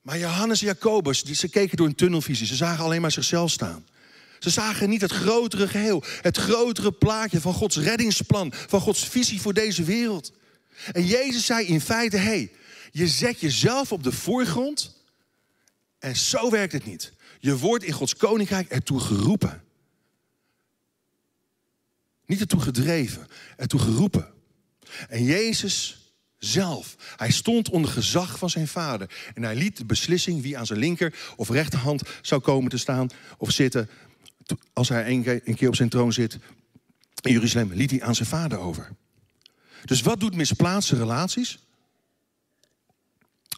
Maar 0.03 0.19
Johannes 0.19 0.61
en 0.61 0.67
Jacobus, 0.67 1.23
die, 1.23 1.35
ze 1.35 1.49
keken 1.49 1.77
door 1.77 1.87
een 1.87 1.95
tunnelvisie. 1.95 2.47
Ze 2.47 2.55
zagen 2.55 2.85
alleen 2.85 3.01
maar 3.01 3.13
zichzelf 3.13 3.51
staan. 3.51 3.87
Ze 4.39 4.51
zagen 4.51 4.89
niet 4.89 5.01
het 5.01 5.13
grotere 5.13 5.69
geheel, 5.69 6.03
het 6.21 6.37
grotere 6.37 6.93
plaatje 6.93 7.41
van 7.41 7.55
Gods 7.55 7.77
reddingsplan, 7.77 8.53
van 8.55 8.81
Gods 8.81 9.09
visie 9.09 9.41
voor 9.41 9.55
deze 9.55 9.83
wereld. 9.83 10.33
En 10.93 11.07
Jezus 11.07 11.47
zei 11.47 11.67
in 11.67 11.81
feite: 11.81 12.17
hé, 12.17 12.23
hey, 12.23 12.53
je 12.91 13.09
zet 13.09 13.41
jezelf 13.41 13.93
op 13.93 14.03
de 14.03 14.13
voorgrond 14.13 14.97
en 15.99 16.17
zo 16.17 16.51
werkt 16.51 16.73
het 16.73 16.85
niet. 16.85 17.13
Je 17.43 17.59
wordt 17.59 17.85
in 17.85 17.93
Gods 17.93 18.17
koninkrijk 18.17 18.69
ertoe 18.69 19.01
geroepen. 19.01 19.63
Niet 22.27 22.41
ertoe 22.41 22.61
gedreven, 22.61 23.27
ertoe 23.57 23.81
geroepen. 23.81 24.33
En 25.09 25.25
Jezus 25.25 26.07
zelf, 26.39 26.97
hij 27.17 27.31
stond 27.31 27.71
onder 27.71 27.91
gezag 27.91 28.39
van 28.39 28.51
zijn 28.51 28.69
vader. 28.69 29.33
En 29.35 29.43
hij 29.43 29.55
liet 29.55 29.77
de 29.77 29.85
beslissing 29.85 30.43
wie 30.43 30.59
aan 30.59 30.67
zijn 30.67 30.79
linker 30.79 31.33
of 31.37 31.49
rechterhand 31.49 32.03
zou 32.21 32.41
komen 32.41 32.71
te 32.71 32.79
staan 32.79 33.09
of 33.39 33.51
zitten. 33.51 33.91
Als 34.73 34.89
hij 34.89 35.11
een 35.45 35.55
keer 35.55 35.69
op 35.69 35.77
zijn 35.77 35.89
troon 35.89 36.13
zit 36.13 36.39
in 37.23 37.33
Jeruzalem, 37.33 37.73
liet 37.73 37.91
hij 37.91 38.03
aan 38.03 38.15
zijn 38.15 38.29
vader 38.29 38.59
over. 38.59 38.93
Dus 39.85 40.01
wat 40.01 40.21
doet 40.21 40.35
misplaatste 40.35 40.97
relaties? 40.97 41.59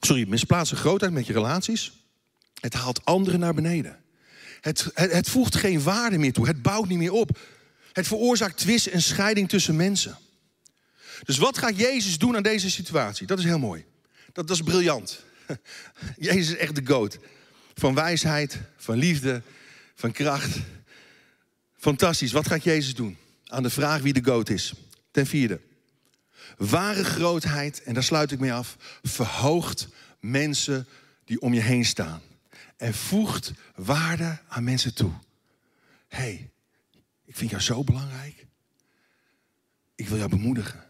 Sorry, 0.00 0.28
misplaatste 0.28 0.76
grootheid 0.76 1.12
met 1.12 1.26
je 1.26 1.32
relaties? 1.32 2.03
Het 2.64 2.74
haalt 2.74 3.04
anderen 3.04 3.40
naar 3.40 3.54
beneden. 3.54 4.04
Het, 4.60 4.90
het, 4.94 5.12
het 5.12 5.28
voegt 5.28 5.56
geen 5.56 5.82
waarde 5.82 6.18
meer 6.18 6.32
toe. 6.32 6.46
Het 6.46 6.62
bouwt 6.62 6.88
niet 6.88 6.98
meer 6.98 7.12
op. 7.12 7.38
Het 7.92 8.06
veroorzaakt 8.06 8.56
twist 8.56 8.86
en 8.86 9.02
scheiding 9.02 9.48
tussen 9.48 9.76
mensen. 9.76 10.18
Dus 11.24 11.38
wat 11.38 11.58
gaat 11.58 11.78
Jezus 11.78 12.18
doen 12.18 12.36
aan 12.36 12.42
deze 12.42 12.70
situatie? 12.70 13.26
Dat 13.26 13.38
is 13.38 13.44
heel 13.44 13.58
mooi. 13.58 13.84
Dat, 14.32 14.46
dat 14.46 14.56
is 14.56 14.62
briljant. 14.62 15.24
Jezus 16.16 16.48
is 16.48 16.56
echt 16.56 16.74
de 16.74 16.86
goat. 16.86 17.18
Van 17.74 17.94
wijsheid, 17.94 18.58
van 18.76 18.96
liefde, 18.96 19.42
van 19.94 20.12
kracht. 20.12 20.56
Fantastisch. 21.78 22.32
Wat 22.32 22.46
gaat 22.46 22.64
Jezus 22.64 22.94
doen? 22.94 23.16
Aan 23.46 23.62
de 23.62 23.70
vraag 23.70 24.00
wie 24.00 24.12
de 24.12 24.24
goat 24.24 24.50
is. 24.50 24.72
Ten 25.10 25.26
vierde. 25.26 25.60
Ware 26.56 27.04
grootheid, 27.04 27.82
en 27.82 27.94
daar 27.94 28.02
sluit 28.02 28.32
ik 28.32 28.38
mee 28.38 28.52
af, 28.52 28.76
verhoogt 29.02 29.88
mensen 30.20 30.86
die 31.24 31.40
om 31.40 31.54
je 31.54 31.60
heen 31.60 31.84
staan 31.84 32.22
en 32.76 32.94
voegt 32.94 33.52
waarde 33.74 34.38
aan 34.48 34.64
mensen 34.64 34.94
toe. 34.94 35.12
Hé, 36.08 36.18
hey, 36.18 36.50
ik 37.24 37.36
vind 37.36 37.50
jou 37.50 37.62
zo 37.62 37.84
belangrijk. 37.84 38.46
Ik 39.94 40.08
wil 40.08 40.18
jou 40.18 40.30
bemoedigen. 40.30 40.84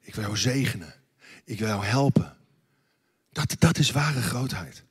Ik 0.00 0.14
wil 0.14 0.24
jou 0.24 0.36
zegenen. 0.36 0.94
Ik 1.44 1.58
wil 1.58 1.68
jou 1.68 1.84
helpen. 1.84 2.36
Dat, 3.32 3.56
dat 3.58 3.78
is 3.78 3.90
ware 3.90 4.22
grootheid. 4.22 4.84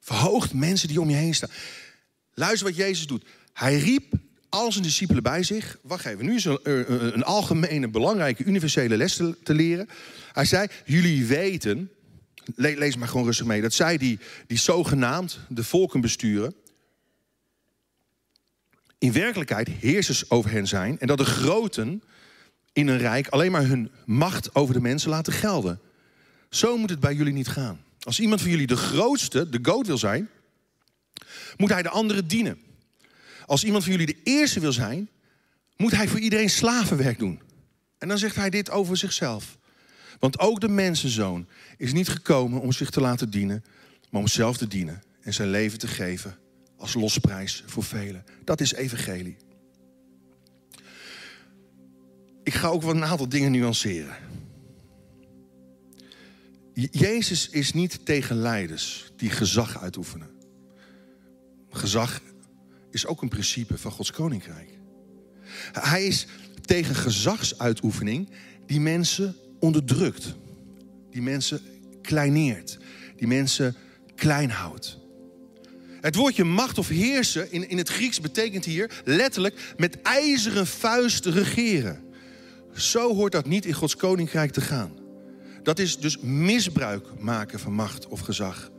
Verhoogt 0.00 0.52
mensen 0.52 0.88
die 0.88 1.00
om 1.00 1.10
je 1.10 1.16
heen 1.16 1.34
staan. 1.34 1.50
Luister 2.34 2.66
wat 2.66 2.76
Jezus 2.76 3.06
doet. 3.06 3.24
Hij 3.52 3.78
riep 3.78 4.12
al 4.48 4.72
zijn 4.72 4.84
discipelen 4.84 5.22
bij 5.22 5.42
zich. 5.42 5.78
Wacht 5.82 6.04
even, 6.04 6.24
nu 6.24 6.34
is 6.34 6.44
een, 6.44 6.58
een, 7.14 7.24
algemene, 7.24 7.88
belangrijke, 7.88 8.44
universele 8.44 8.96
les 8.96 9.16
te 9.42 9.54
leren. 9.54 9.88
Hij 10.32 10.44
zei, 10.44 10.68
jullie 10.84 11.26
weten 11.26 11.90
lees 12.54 12.96
maar 12.96 13.08
gewoon 13.08 13.26
rustig 13.26 13.46
mee. 13.46 13.60
Dat 13.60 13.72
zij 13.72 13.96
die, 13.96 14.18
die 14.46 14.58
zogenaamd 14.58 15.38
de 15.48 15.64
volken 15.64 16.00
besturen, 16.00 16.54
in 18.98 19.12
werkelijkheid 19.12 19.68
heersers 19.68 20.30
over 20.30 20.50
hen 20.50 20.66
zijn. 20.66 20.98
En 20.98 21.06
dat 21.06 21.18
de 21.18 21.24
groten 21.24 22.02
in 22.72 22.88
een 22.88 22.98
rijk 22.98 23.28
alleen 23.28 23.52
maar 23.52 23.66
hun 23.66 23.90
macht 24.04 24.54
over 24.54 24.74
de 24.74 24.80
mensen 24.80 25.10
laten 25.10 25.32
gelden. 25.32 25.80
Zo 26.50 26.76
moet 26.76 26.90
het 26.90 27.00
bij 27.00 27.14
jullie 27.14 27.32
niet 27.32 27.48
gaan. 27.48 27.84
Als 28.00 28.20
iemand 28.20 28.40
van 28.40 28.50
jullie 28.50 28.66
de 28.66 28.76
grootste, 28.76 29.48
de 29.48 29.58
goot 29.62 29.86
wil 29.86 29.98
zijn, 29.98 30.28
moet 31.56 31.70
hij 31.70 31.82
de 31.82 31.88
anderen 31.88 32.28
dienen. 32.28 32.58
Als 33.46 33.64
iemand 33.64 33.82
van 33.82 33.92
jullie 33.92 34.06
de 34.06 34.20
eerste 34.24 34.60
wil 34.60 34.72
zijn, 34.72 35.08
moet 35.76 35.92
hij 35.92 36.08
voor 36.08 36.18
iedereen 36.18 36.50
slavenwerk 36.50 37.18
doen. 37.18 37.40
En 37.98 38.08
dan 38.08 38.18
zegt 38.18 38.36
hij 38.36 38.50
dit 38.50 38.70
over 38.70 38.96
zichzelf. 38.96 39.58
Want 40.18 40.38
ook 40.38 40.60
de 40.60 40.68
mensenzoon 40.68 41.46
is 41.76 41.92
niet 41.92 42.08
gekomen 42.08 42.60
om 42.60 42.72
zich 42.72 42.90
te 42.90 43.00
laten 43.00 43.30
dienen, 43.30 43.64
maar 44.10 44.20
om 44.20 44.28
zelf 44.28 44.56
te 44.56 44.66
dienen 44.66 45.02
en 45.20 45.34
zijn 45.34 45.50
leven 45.50 45.78
te 45.78 45.86
geven 45.86 46.36
als 46.76 46.94
losprijs 46.94 47.62
voor 47.66 47.84
velen. 47.84 48.24
Dat 48.44 48.60
is 48.60 48.72
evangelie. 48.72 49.36
Ik 52.42 52.54
ga 52.54 52.68
ook 52.68 52.82
wel 52.82 52.94
een 52.94 53.04
aantal 53.04 53.28
dingen 53.28 53.52
nuanceren. 53.52 54.16
Jezus 56.90 57.48
is 57.48 57.72
niet 57.72 58.06
tegen 58.06 58.36
leiders 58.36 59.12
die 59.16 59.30
gezag 59.30 59.82
uitoefenen. 59.82 60.30
Gezag 61.70 62.20
is 62.90 63.06
ook 63.06 63.22
een 63.22 63.28
principe 63.28 63.78
van 63.78 63.90
Gods 63.90 64.10
koninkrijk. 64.10 64.78
Hij 65.72 66.06
is 66.06 66.26
tegen 66.60 66.94
gezagsuitoefening 66.94 68.30
die 68.66 68.80
mensen 68.80 69.36
onderdrukt. 69.58 70.34
Die 71.10 71.22
mensen 71.22 71.60
kleineert. 72.02 72.78
Die 73.16 73.26
mensen 73.26 73.76
klein 74.14 74.50
houdt. 74.50 74.98
Het 76.00 76.14
woordje 76.14 76.44
macht 76.44 76.78
of 76.78 76.88
heersen 76.88 77.52
in, 77.52 77.68
in 77.68 77.78
het 77.78 77.88
Grieks 77.88 78.20
betekent 78.20 78.64
hier 78.64 78.90
letterlijk 79.04 79.74
met 79.76 80.02
ijzeren 80.02 80.66
vuist 80.66 81.26
regeren. 81.26 82.04
Zo 82.74 83.14
hoort 83.14 83.32
dat 83.32 83.46
niet 83.46 83.66
in 83.66 83.72
Gods 83.72 83.96
koninkrijk 83.96 84.52
te 84.52 84.60
gaan. 84.60 84.92
Dat 85.62 85.78
is 85.78 85.98
dus 85.98 86.18
misbruik 86.18 87.06
maken 87.18 87.60
van 87.60 87.72
macht 87.72 88.06
of 88.06 88.20
gezag. 88.20 88.70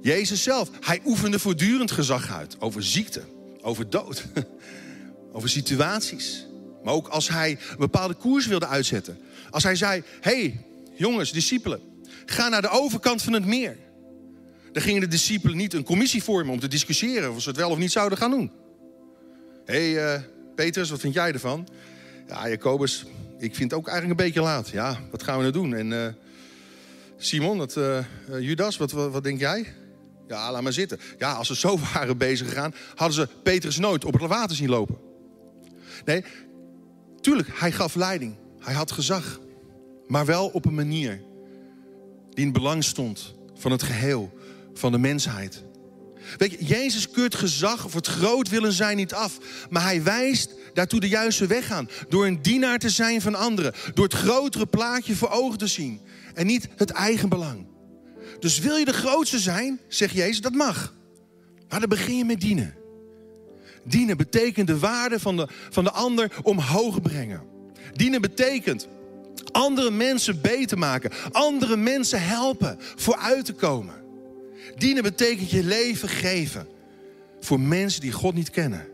Jezus 0.00 0.42
zelf, 0.42 0.70
hij 0.80 1.00
oefende 1.04 1.38
voortdurend 1.38 1.90
gezag 1.90 2.30
uit 2.30 2.60
over 2.60 2.84
ziekte, 2.84 3.22
over 3.60 3.90
dood, 3.90 4.24
over 5.32 5.48
situaties. 5.48 6.46
Maar 6.84 6.94
ook 6.94 7.08
als 7.08 7.28
hij 7.28 7.50
een 7.50 7.76
bepaalde 7.78 8.14
koers 8.14 8.46
wilde 8.46 8.66
uitzetten. 8.66 9.18
Als 9.52 9.62
hij 9.62 9.76
zei, 9.76 10.02
hey, 10.20 10.64
jongens, 10.94 11.32
discipelen, 11.32 11.80
ga 12.26 12.48
naar 12.48 12.62
de 12.62 12.68
overkant 12.68 13.22
van 13.22 13.32
het 13.32 13.46
meer. 13.46 13.76
Dan 14.72 14.82
gingen 14.82 15.00
de 15.00 15.08
discipelen 15.08 15.56
niet 15.56 15.74
een 15.74 15.84
commissie 15.84 16.22
vormen 16.22 16.52
om 16.52 16.60
te 16.60 16.68
discussiëren 16.68 17.30
of 17.30 17.42
ze 17.42 17.48
het 17.48 17.58
wel 17.58 17.70
of 17.70 17.78
niet 17.78 17.92
zouden 17.92 18.18
gaan 18.18 18.30
doen. 18.30 18.50
Hé, 19.64 19.92
hey, 19.92 20.14
uh, 20.14 20.20
Petrus, 20.54 20.90
wat 20.90 21.00
vind 21.00 21.14
jij 21.14 21.32
ervan? 21.32 21.68
Ja, 22.28 22.48
Jacobus, 22.48 23.04
ik 23.38 23.54
vind 23.54 23.70
het 23.70 23.80
ook 23.80 23.88
eigenlijk 23.88 24.20
een 24.20 24.26
beetje 24.26 24.42
laat. 24.42 24.68
Ja, 24.68 25.00
wat 25.10 25.22
gaan 25.22 25.36
we 25.36 25.40
nou 25.40 25.52
doen? 25.52 25.74
En 25.74 25.90
uh, 25.90 26.06
Simon, 27.16 27.58
dat, 27.58 27.76
uh, 27.76 27.98
Judas, 28.40 28.76
wat, 28.76 28.92
wat, 28.92 29.12
wat, 29.12 29.24
denk 29.24 29.38
jij? 29.38 29.74
Ja, 30.28 30.52
laat 30.52 30.62
maar 30.62 30.72
zitten. 30.72 30.98
Ja, 31.18 31.32
als 31.32 31.46
ze 31.46 31.56
zo 31.56 31.78
waren 31.94 32.18
bezig 32.18 32.48
gegaan, 32.48 32.74
hadden 32.94 33.16
ze 33.16 33.28
Petrus 33.42 33.78
nooit 33.78 34.04
op 34.04 34.12
het 34.12 34.22
water 34.22 34.56
zien 34.56 34.68
lopen. 34.68 34.98
Nee, 36.04 36.24
tuurlijk, 37.20 37.48
hij 37.52 37.72
gaf 37.72 37.94
leiding. 37.94 38.36
Hij 38.62 38.74
had 38.74 38.92
gezag. 38.92 39.40
Maar 40.06 40.26
wel 40.26 40.48
op 40.48 40.64
een 40.64 40.74
manier 40.74 41.22
die 42.30 42.44
in 42.44 42.52
belang 42.52 42.84
stond 42.84 43.34
van 43.54 43.70
het 43.70 43.82
geheel, 43.82 44.32
van 44.74 44.92
de 44.92 44.98
mensheid. 44.98 45.64
Weet 46.36 46.50
je, 46.50 46.64
Jezus 46.64 47.10
keurt 47.10 47.34
gezag 47.34 47.84
of 47.84 47.94
het 47.94 48.06
groot 48.06 48.48
willen 48.48 48.72
zijn 48.72 48.96
niet 48.96 49.14
af. 49.14 49.38
Maar 49.70 49.82
hij 49.82 50.02
wijst 50.02 50.54
daartoe 50.74 51.00
de 51.00 51.08
juiste 51.08 51.46
weg 51.46 51.70
aan. 51.70 51.88
Door 52.08 52.26
een 52.26 52.42
dienaar 52.42 52.78
te 52.78 52.90
zijn 52.90 53.20
van 53.20 53.34
anderen. 53.34 53.72
Door 53.94 54.04
het 54.04 54.14
grotere 54.14 54.66
plaatje 54.66 55.14
voor 55.14 55.30
ogen 55.30 55.58
te 55.58 55.66
zien. 55.66 56.00
En 56.34 56.46
niet 56.46 56.68
het 56.76 56.90
eigen 56.90 57.28
belang. 57.28 57.66
Dus 58.38 58.58
wil 58.58 58.76
je 58.76 58.84
de 58.84 58.92
grootste 58.92 59.38
zijn, 59.38 59.80
zegt 59.88 60.14
Jezus, 60.14 60.40
dat 60.40 60.52
mag. 60.52 60.94
Maar 61.68 61.80
dan 61.80 61.88
begin 61.88 62.16
je 62.16 62.24
met 62.24 62.40
dienen. 62.40 62.74
Dienen 63.84 64.16
betekent 64.16 64.66
de 64.66 64.78
waarde 64.78 65.20
van 65.20 65.36
de, 65.36 65.48
van 65.70 65.84
de 65.84 65.90
ander 65.90 66.32
omhoog 66.42 67.02
brengen. 67.02 67.51
Dienen 67.92 68.20
betekent 68.20 68.88
andere 69.52 69.90
mensen 69.90 70.40
beter 70.40 70.78
maken. 70.78 71.10
Andere 71.32 71.76
mensen 71.76 72.22
helpen 72.22 72.76
vooruit 72.78 73.44
te 73.44 73.52
komen. 73.52 73.94
Dienen 74.76 75.02
betekent 75.02 75.50
je 75.50 75.64
leven 75.64 76.08
geven 76.08 76.66
voor 77.40 77.60
mensen 77.60 78.00
die 78.00 78.12
God 78.12 78.34
niet 78.34 78.50
kennen. 78.50 78.86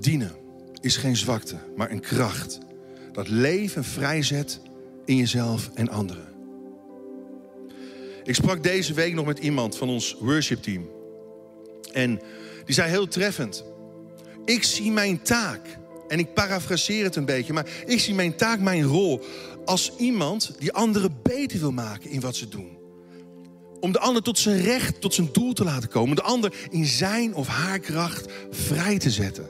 Dienen 0.00 0.32
is 0.80 0.96
geen 0.96 1.16
zwakte, 1.16 1.56
maar 1.76 1.90
een 1.90 2.00
kracht. 2.00 2.58
Dat 3.12 3.28
leven 3.28 3.84
vrijzet 3.84 4.60
in 5.04 5.16
jezelf 5.16 5.70
en 5.74 5.88
anderen. 5.88 6.28
Ik 8.24 8.34
sprak 8.34 8.62
deze 8.62 8.94
week 8.94 9.14
nog 9.14 9.26
met 9.26 9.38
iemand 9.38 9.76
van 9.76 9.88
ons 9.88 10.16
worshipteam. 10.20 10.90
En 11.92 12.20
die 12.64 12.74
zei 12.74 12.90
heel 12.90 13.08
treffend: 13.08 13.64
Ik 14.46 14.62
zie 14.62 14.92
mijn 14.92 15.22
taak, 15.22 15.60
en 16.08 16.18
ik 16.18 16.34
parafraseer 16.34 17.04
het 17.04 17.16
een 17.16 17.24
beetje, 17.24 17.52
maar 17.52 17.66
ik 17.86 18.00
zie 18.00 18.14
mijn 18.14 18.36
taak, 18.36 18.60
mijn 18.60 18.82
rol 18.82 19.24
als 19.64 19.92
iemand 19.98 20.52
die 20.58 20.72
anderen 20.72 21.16
beter 21.22 21.58
wil 21.58 21.72
maken 21.72 22.10
in 22.10 22.20
wat 22.20 22.36
ze 22.36 22.48
doen. 22.48 22.78
Om 23.80 23.92
de 23.92 23.98
ander 23.98 24.22
tot 24.22 24.38
zijn 24.38 24.60
recht, 24.60 25.00
tot 25.00 25.14
zijn 25.14 25.28
doel 25.32 25.52
te 25.52 25.64
laten 25.64 25.88
komen. 25.88 26.08
Om 26.08 26.14
de 26.14 26.22
ander 26.22 26.52
in 26.70 26.84
zijn 26.84 27.34
of 27.34 27.46
haar 27.46 27.78
kracht 27.78 28.32
vrij 28.50 28.98
te 28.98 29.10
zetten. 29.10 29.46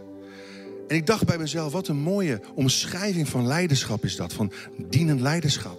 En 0.89 0.97
ik 0.97 1.07
dacht 1.07 1.25
bij 1.25 1.39
mezelf, 1.39 1.73
wat 1.73 1.89
een 1.89 1.97
mooie 1.97 2.41
omschrijving 2.55 3.29
van 3.29 3.47
leiderschap 3.47 4.05
is 4.05 4.17
dat. 4.17 4.33
Van 4.33 4.53
dienend 4.89 5.21
leiderschap. 5.21 5.79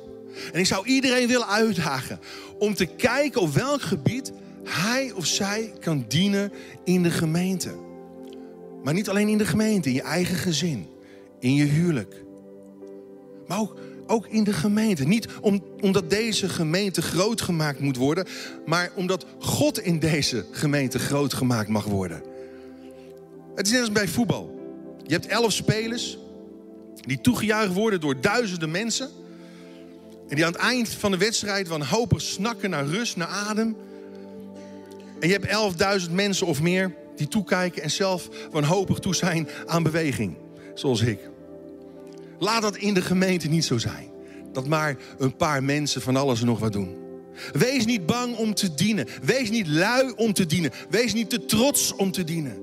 En 0.53 0.59
ik 0.59 0.65
zou 0.65 0.87
iedereen 0.87 1.27
willen 1.27 1.47
uitdagen 1.47 2.19
om 2.59 2.73
te 2.73 2.85
kijken 2.85 3.41
op 3.41 3.53
welk 3.53 3.81
gebied 3.81 4.31
hij 4.63 5.11
of 5.11 5.25
zij 5.25 5.73
kan 5.79 6.05
dienen 6.07 6.51
in 6.83 7.03
de 7.03 7.11
gemeente. 7.11 7.86
Maar 8.83 8.93
niet 8.93 9.09
alleen 9.09 9.27
in 9.27 9.37
de 9.37 9.45
gemeente, 9.45 9.89
in 9.89 9.95
je 9.95 10.01
eigen 10.01 10.35
gezin, 10.35 10.87
in 11.39 11.53
je 11.53 11.65
huwelijk. 11.65 12.23
Maar 13.47 13.59
ook, 13.59 13.77
ook 14.07 14.27
in 14.27 14.43
de 14.43 14.53
gemeente. 14.53 15.03
Niet 15.03 15.27
om, 15.41 15.63
omdat 15.81 16.09
deze 16.09 16.49
gemeente 16.49 17.01
groot 17.01 17.41
gemaakt 17.41 17.79
moet 17.79 17.97
worden, 17.97 18.25
maar 18.65 18.91
omdat 18.95 19.25
God 19.39 19.79
in 19.79 19.99
deze 19.99 20.45
gemeente 20.51 20.99
groot 20.99 21.33
gemaakt 21.33 21.69
mag 21.69 21.85
worden. 21.85 22.23
Het 23.55 23.65
is 23.65 23.71
net 23.71 23.81
als 23.81 23.91
bij 23.91 24.07
voetbal. 24.07 24.55
Je 25.03 25.13
hebt 25.13 25.25
elf 25.25 25.51
spelers 25.51 26.17
die 26.95 27.21
toegejuicht 27.21 27.73
worden 27.73 28.01
door 28.01 28.21
duizenden 28.21 28.71
mensen. 28.71 29.09
En 30.27 30.35
die 30.35 30.45
aan 30.45 30.51
het 30.51 30.61
eind 30.61 30.89
van 30.89 31.11
de 31.11 31.17
wedstrijd 31.17 31.67
wanhopig 31.67 32.21
snakken 32.21 32.69
naar 32.69 32.85
rust, 32.85 33.15
naar 33.15 33.27
adem. 33.27 33.75
En 35.19 35.27
je 35.27 35.33
hebt 35.33 35.45
elfduizend 35.45 36.13
mensen 36.13 36.47
of 36.47 36.61
meer 36.61 36.95
die 37.17 37.27
toekijken 37.27 37.83
en 37.83 37.91
zelf 37.91 38.29
wanhopig 38.51 38.99
toe 38.99 39.15
zijn 39.15 39.47
aan 39.65 39.83
beweging. 39.83 40.37
Zoals 40.73 41.01
ik. 41.01 41.19
Laat 42.39 42.61
dat 42.61 42.77
in 42.77 42.93
de 42.93 43.01
gemeente 43.01 43.47
niet 43.47 43.65
zo 43.65 43.77
zijn. 43.77 44.09
Dat 44.51 44.67
maar 44.67 44.97
een 45.17 45.35
paar 45.35 45.63
mensen 45.63 46.01
van 46.01 46.15
alles 46.15 46.39
en 46.39 46.45
nog 46.45 46.59
wat 46.59 46.73
doen. 46.73 46.95
Wees 47.51 47.85
niet 47.85 48.05
bang 48.05 48.35
om 48.35 48.53
te 48.53 48.73
dienen. 48.73 49.07
Wees 49.23 49.49
niet 49.49 49.67
lui 49.67 50.13
om 50.15 50.33
te 50.33 50.45
dienen. 50.45 50.71
Wees 50.89 51.13
niet 51.13 51.29
te 51.29 51.45
trots 51.45 51.95
om 51.95 52.11
te 52.11 52.23
dienen. 52.23 52.57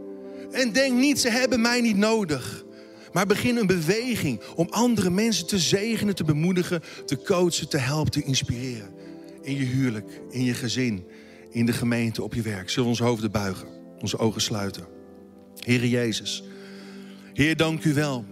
En 0.53 0.73
denk 0.73 0.99
niet, 0.99 1.21
ze 1.21 1.31
hebben 1.31 1.61
mij 1.61 1.81
niet 1.81 1.97
nodig. 1.97 2.65
Maar 3.13 3.27
begin 3.27 3.57
een 3.57 3.67
beweging 3.67 4.41
om 4.57 4.67
andere 4.71 5.11
mensen 5.11 5.47
te 5.47 5.59
zegenen, 5.59 6.15
te 6.15 6.25
bemoedigen, 6.25 6.83
te 7.07 7.23
coachen, 7.23 7.69
te 7.69 7.79
helpen, 7.79 8.13
te 8.13 8.23
inspireren. 8.23 8.95
In 9.43 9.57
je 9.57 9.65
huwelijk, 9.65 10.21
in 10.31 10.45
je 10.45 10.55
gezin, 10.55 11.07
in 11.51 11.67
de 11.67 11.73
gemeente, 11.73 12.23
op 12.23 12.35
je 12.35 12.43
werk. 12.43 12.71
Zullen 12.71 12.85
we 12.85 12.91
onze 12.91 13.05
hoofden 13.05 13.31
buigen, 13.31 13.69
onze 14.05 14.19
ogen 14.19 14.41
sluiten. 14.41 14.87
Heere 15.59 15.91
Jezus, 15.91 16.43
Heer, 17.33 17.57
dank 17.57 17.85
u 17.85 17.95
wel 17.95 18.25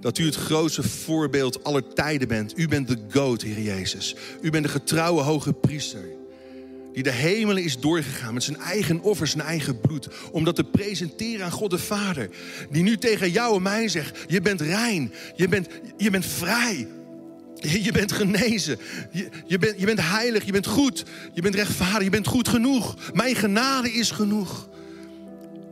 dat 0.00 0.18
u 0.18 0.24
het 0.24 0.34
grootste 0.34 0.82
voorbeeld 0.82 1.64
aller 1.64 1.92
tijden 1.94 2.28
bent. 2.28 2.58
U 2.58 2.68
bent 2.68 2.88
de 2.88 2.98
goat, 3.10 3.42
Heer 3.42 3.60
Jezus. 3.60 4.14
U 4.40 4.50
bent 4.50 4.64
de 4.64 4.70
getrouwe 4.70 5.22
hoge 5.22 5.52
priester 5.52 6.04
die 6.92 7.02
de 7.02 7.10
hemelen 7.10 7.64
is 7.64 7.78
doorgegaan 7.78 8.34
met 8.34 8.42
zijn 8.42 8.56
eigen 8.56 9.00
offer, 9.00 9.26
zijn 9.26 9.44
eigen 9.44 9.80
bloed. 9.80 10.08
Om 10.32 10.44
dat 10.44 10.56
te 10.56 10.64
presenteren 10.64 11.44
aan 11.44 11.50
God 11.50 11.70
de 11.70 11.78
Vader. 11.78 12.30
Die 12.70 12.82
nu 12.82 12.96
tegen 12.96 13.30
jou 13.30 13.56
en 13.56 13.62
mij 13.62 13.88
zegt, 13.88 14.18
je 14.26 14.40
bent 14.40 14.60
rein, 14.60 15.12
je 15.36 15.48
bent, 15.48 15.68
je 15.96 16.10
bent 16.10 16.26
vrij. 16.26 16.88
Je 17.60 17.92
bent 17.92 18.12
genezen, 18.12 18.78
je, 19.12 19.28
je, 19.46 19.58
bent, 19.58 19.80
je 19.80 19.86
bent 19.86 20.00
heilig, 20.00 20.44
je 20.44 20.52
bent 20.52 20.66
goed, 20.66 21.04
je 21.34 21.42
bent 21.42 21.54
rechtvaardig, 21.54 22.02
je 22.02 22.10
bent 22.10 22.26
goed 22.26 22.48
genoeg. 22.48 22.96
Mijn 23.12 23.34
genade 23.34 23.92
is 23.92 24.10
genoeg. 24.10 24.68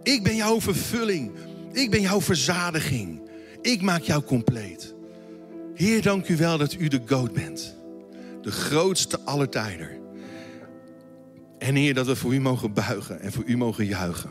Ik 0.06 0.22
ben 0.22 0.36
jouw 0.36 0.60
vervulling, 0.60 1.32
ik 1.72 1.90
ben 1.90 2.00
jouw 2.00 2.20
verzadiging. 2.20 3.20
Ik 3.62 3.82
maak 3.82 4.02
jou 4.02 4.22
compleet. 4.22 4.94
Heer, 5.74 6.02
dank 6.02 6.28
u 6.28 6.36
wel 6.36 6.58
dat 6.58 6.74
u 6.74 6.88
de 6.88 7.00
goat 7.06 7.32
bent. 7.32 7.76
De 8.42 8.50
grootste 8.50 9.20
aller 9.20 9.48
tijden. 9.48 9.88
En 11.58 11.74
Heer, 11.74 11.94
dat 11.94 12.06
we 12.06 12.16
voor 12.16 12.34
u 12.34 12.40
mogen 12.40 12.72
buigen 12.72 13.20
en 13.20 13.32
voor 13.32 13.44
u 13.46 13.56
mogen 13.56 13.86
juichen. 13.86 14.30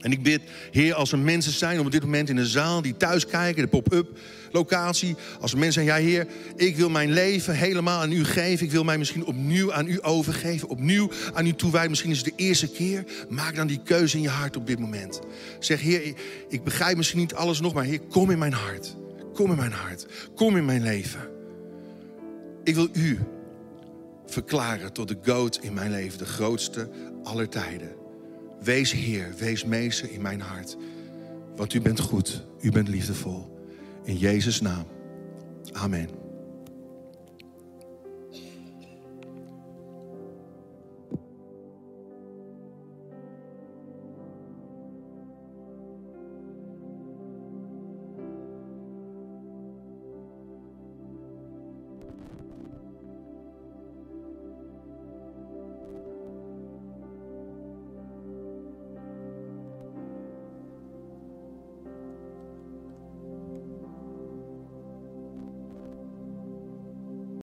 En 0.00 0.12
ik 0.12 0.22
bid, 0.22 0.40
Heer, 0.70 0.94
als 0.94 1.12
er 1.12 1.18
mensen 1.18 1.52
zijn 1.52 1.80
op 1.80 1.90
dit 1.90 2.02
moment 2.02 2.28
in 2.28 2.36
de 2.36 2.46
zaal 2.46 2.82
die 2.82 2.96
thuis 2.96 3.26
kijken, 3.26 3.62
de 3.62 3.68
pop-up 3.68 4.18
locatie. 4.52 5.16
Als 5.40 5.52
er 5.52 5.58
mensen 5.58 5.84
zijn, 5.84 5.98
ja 5.98 6.08
Heer, 6.08 6.26
ik 6.56 6.76
wil 6.76 6.90
mijn 6.90 7.12
leven 7.12 7.54
helemaal 7.54 8.00
aan 8.00 8.12
u 8.12 8.24
geven. 8.24 8.66
Ik 8.66 8.72
wil 8.72 8.84
mij 8.84 8.98
misschien 8.98 9.24
opnieuw 9.24 9.72
aan 9.72 9.88
u 9.88 9.98
overgeven, 10.02 10.68
opnieuw 10.68 11.10
aan 11.34 11.46
u 11.46 11.52
toewijden. 11.52 11.90
Misschien 11.90 12.10
is 12.10 12.18
het 12.18 12.26
de 12.26 12.42
eerste 12.44 12.68
keer. 12.68 13.04
Maak 13.28 13.56
dan 13.56 13.66
die 13.66 13.80
keuze 13.84 14.16
in 14.16 14.22
je 14.22 14.28
hart 14.28 14.56
op 14.56 14.66
dit 14.66 14.78
moment. 14.78 15.20
Zeg, 15.58 15.80
Heer, 15.80 16.14
ik 16.48 16.64
begrijp 16.64 16.96
misschien 16.96 17.18
niet 17.18 17.34
alles 17.34 17.60
nog, 17.60 17.74
maar 17.74 17.84
Heer, 17.84 18.00
kom 18.00 18.30
in 18.30 18.38
mijn 18.38 18.52
hart. 18.52 18.96
Kom 19.34 19.50
in 19.50 19.56
mijn 19.56 19.72
hart. 19.72 20.06
Kom 20.34 20.56
in 20.56 20.64
mijn 20.64 20.82
leven. 20.82 21.28
Ik 22.64 22.74
wil 22.74 22.88
u 22.92 23.18
verklaren 24.26 24.92
tot 24.92 25.08
de 25.08 25.16
goat 25.22 25.58
in 25.62 25.74
mijn 25.74 25.90
leven, 25.90 26.18
de 26.18 26.26
grootste 26.26 26.88
aller 27.22 27.48
tijden. 27.48 27.95
Wees 28.66 28.92
Heer, 28.92 29.34
wees 29.38 29.64
meester 29.64 30.10
in 30.10 30.22
mijn 30.22 30.40
hart. 30.40 30.76
Want 31.56 31.74
u 31.74 31.80
bent 31.80 32.00
goed, 32.00 32.44
u 32.60 32.70
bent 32.70 32.88
liefdevol. 32.88 33.58
In 34.04 34.16
Jezus' 34.16 34.60
naam. 34.60 34.86
Amen. 35.72 36.25